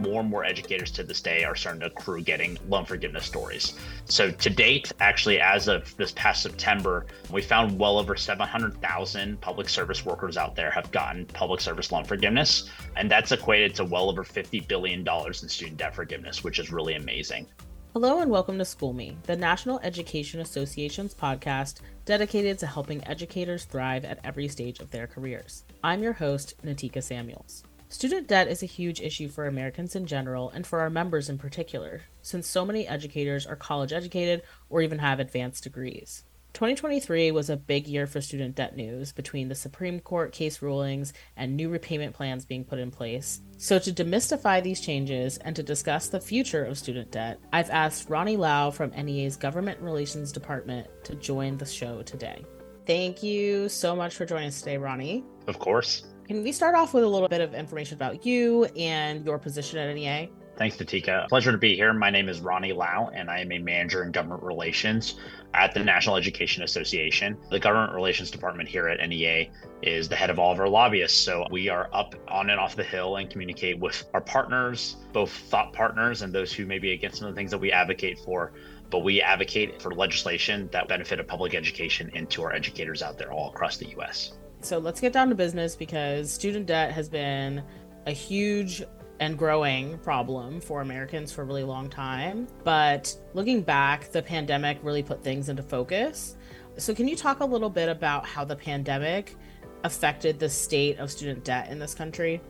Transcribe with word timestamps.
more 0.00 0.20
and 0.20 0.30
more 0.30 0.44
educators 0.44 0.90
to 0.92 1.02
this 1.02 1.20
day 1.20 1.44
are 1.44 1.54
starting 1.54 1.80
to 1.80 1.86
accrue 1.86 2.22
getting 2.22 2.58
loan 2.68 2.84
forgiveness 2.84 3.24
stories. 3.24 3.74
So 4.06 4.30
to 4.30 4.50
date, 4.50 4.92
actually, 5.00 5.40
as 5.40 5.68
of 5.68 5.96
this 5.96 6.12
past 6.12 6.42
September, 6.42 7.06
we 7.30 7.42
found 7.42 7.78
well 7.78 7.98
over 7.98 8.16
700,000 8.16 9.40
public 9.40 9.68
service 9.68 10.04
workers 10.04 10.36
out 10.36 10.56
there 10.56 10.70
have 10.70 10.90
gotten 10.90 11.26
public 11.26 11.60
service 11.60 11.92
loan 11.92 12.04
forgiveness. 12.04 12.70
And 12.96 13.10
that's 13.10 13.32
equated 13.32 13.74
to 13.76 13.84
well 13.84 14.10
over 14.10 14.24
$50 14.24 14.66
billion 14.66 15.06
in 15.06 15.48
student 15.48 15.76
debt 15.76 15.94
forgiveness, 15.94 16.42
which 16.42 16.58
is 16.58 16.72
really 16.72 16.94
amazing. 16.94 17.46
Hello 17.92 18.20
and 18.20 18.30
welcome 18.30 18.56
to 18.58 18.64
School 18.64 18.92
Me, 18.92 19.16
the 19.24 19.34
National 19.34 19.80
Education 19.80 20.40
Association's 20.40 21.12
podcast 21.12 21.80
dedicated 22.04 22.56
to 22.60 22.66
helping 22.68 23.04
educators 23.08 23.64
thrive 23.64 24.04
at 24.04 24.20
every 24.22 24.46
stage 24.46 24.78
of 24.78 24.90
their 24.92 25.08
careers. 25.08 25.64
I'm 25.82 26.00
your 26.00 26.12
host, 26.12 26.54
Natika 26.64 27.02
Samuels. 27.02 27.64
Student 27.92 28.28
debt 28.28 28.46
is 28.46 28.62
a 28.62 28.66
huge 28.66 29.00
issue 29.00 29.28
for 29.28 29.48
Americans 29.48 29.96
in 29.96 30.06
general 30.06 30.48
and 30.50 30.64
for 30.64 30.78
our 30.78 30.88
members 30.88 31.28
in 31.28 31.38
particular, 31.38 32.02
since 32.22 32.46
so 32.46 32.64
many 32.64 32.86
educators 32.86 33.46
are 33.48 33.56
college 33.56 33.92
educated 33.92 34.42
or 34.68 34.80
even 34.80 35.00
have 35.00 35.18
advanced 35.18 35.64
degrees. 35.64 36.22
2023 36.52 37.32
was 37.32 37.50
a 37.50 37.56
big 37.56 37.88
year 37.88 38.06
for 38.06 38.20
student 38.20 38.54
debt 38.54 38.76
news 38.76 39.10
between 39.10 39.48
the 39.48 39.56
Supreme 39.56 39.98
Court 39.98 40.30
case 40.30 40.62
rulings 40.62 41.12
and 41.36 41.56
new 41.56 41.68
repayment 41.68 42.14
plans 42.14 42.44
being 42.44 42.64
put 42.64 42.78
in 42.78 42.92
place. 42.92 43.40
So, 43.58 43.80
to 43.80 43.92
demystify 43.92 44.62
these 44.62 44.80
changes 44.80 45.38
and 45.38 45.56
to 45.56 45.62
discuss 45.64 46.08
the 46.08 46.20
future 46.20 46.64
of 46.64 46.78
student 46.78 47.10
debt, 47.10 47.40
I've 47.52 47.70
asked 47.70 48.08
Ronnie 48.08 48.36
Lau 48.36 48.70
from 48.70 48.90
NEA's 48.90 49.36
Government 49.36 49.80
Relations 49.80 50.30
Department 50.30 50.86
to 51.04 51.16
join 51.16 51.58
the 51.58 51.66
show 51.66 52.02
today. 52.02 52.44
Thank 52.86 53.24
you 53.24 53.68
so 53.68 53.96
much 53.96 54.14
for 54.14 54.24
joining 54.24 54.48
us 54.48 54.60
today, 54.60 54.76
Ronnie. 54.76 55.24
Of 55.48 55.58
course. 55.58 56.04
Can 56.30 56.44
we 56.44 56.52
start 56.52 56.76
off 56.76 56.94
with 56.94 57.02
a 57.02 57.08
little 57.08 57.26
bit 57.26 57.40
of 57.40 57.54
information 57.54 57.96
about 57.96 58.24
you 58.24 58.66
and 58.76 59.26
your 59.26 59.36
position 59.36 59.80
at 59.80 59.92
NEA? 59.92 60.28
Thanks, 60.56 60.76
Natika. 60.76 61.28
Pleasure 61.28 61.50
to 61.50 61.58
be 61.58 61.74
here. 61.74 61.92
My 61.92 62.08
name 62.08 62.28
is 62.28 62.38
Ronnie 62.38 62.72
Lau, 62.72 63.10
and 63.12 63.28
I 63.28 63.40
am 63.40 63.50
a 63.50 63.58
manager 63.58 64.04
in 64.04 64.12
government 64.12 64.44
relations 64.44 65.16
at 65.54 65.74
the 65.74 65.82
National 65.82 66.14
Education 66.14 66.62
Association. 66.62 67.36
The 67.50 67.58
government 67.58 67.94
relations 67.94 68.30
department 68.30 68.68
here 68.68 68.86
at 68.86 69.00
NEA 69.08 69.50
is 69.82 70.08
the 70.08 70.14
head 70.14 70.30
of 70.30 70.38
all 70.38 70.52
of 70.52 70.60
our 70.60 70.68
lobbyists. 70.68 71.18
So 71.18 71.46
we 71.50 71.68
are 71.68 71.90
up 71.92 72.14
on 72.28 72.48
and 72.48 72.60
off 72.60 72.76
the 72.76 72.84
hill 72.84 73.16
and 73.16 73.28
communicate 73.28 73.80
with 73.80 74.08
our 74.14 74.20
partners, 74.20 74.98
both 75.12 75.32
thought 75.32 75.72
partners 75.72 76.22
and 76.22 76.32
those 76.32 76.52
who 76.52 76.64
may 76.64 76.78
be 76.78 76.92
against 76.92 77.18
some 77.18 77.26
of 77.26 77.34
the 77.34 77.38
things 77.40 77.50
that 77.50 77.58
we 77.58 77.72
advocate 77.72 78.20
for. 78.20 78.52
But 78.88 79.00
we 79.00 79.20
advocate 79.20 79.82
for 79.82 79.92
legislation 79.92 80.68
that 80.70 80.86
benefit 80.86 81.26
public 81.26 81.56
education 81.56 82.08
and 82.14 82.30
to 82.30 82.44
our 82.44 82.52
educators 82.52 83.02
out 83.02 83.18
there 83.18 83.32
all 83.32 83.48
across 83.48 83.78
the 83.78 83.88
US. 83.98 84.34
So 84.62 84.78
let's 84.78 85.00
get 85.00 85.12
down 85.12 85.30
to 85.30 85.34
business 85.34 85.74
because 85.74 86.30
student 86.30 86.66
debt 86.66 86.92
has 86.92 87.08
been 87.08 87.62
a 88.06 88.12
huge 88.12 88.82
and 89.18 89.36
growing 89.36 89.98
problem 89.98 90.60
for 90.60 90.80
Americans 90.80 91.32
for 91.32 91.42
a 91.42 91.44
really 91.44 91.64
long 91.64 91.88
time. 91.88 92.46
But 92.64 93.14
looking 93.34 93.62
back, 93.62 94.10
the 94.12 94.22
pandemic 94.22 94.78
really 94.82 95.02
put 95.02 95.22
things 95.22 95.48
into 95.48 95.62
focus. 95.62 96.36
So, 96.76 96.94
can 96.94 97.08
you 97.08 97.16
talk 97.16 97.40
a 97.40 97.44
little 97.44 97.70
bit 97.70 97.88
about 97.88 98.26
how 98.26 98.44
the 98.44 98.56
pandemic 98.56 99.36
affected 99.84 100.38
the 100.38 100.48
state 100.48 100.98
of 100.98 101.10
student 101.10 101.44
debt 101.44 101.70
in 101.70 101.78
this 101.78 101.94
country? 101.94 102.40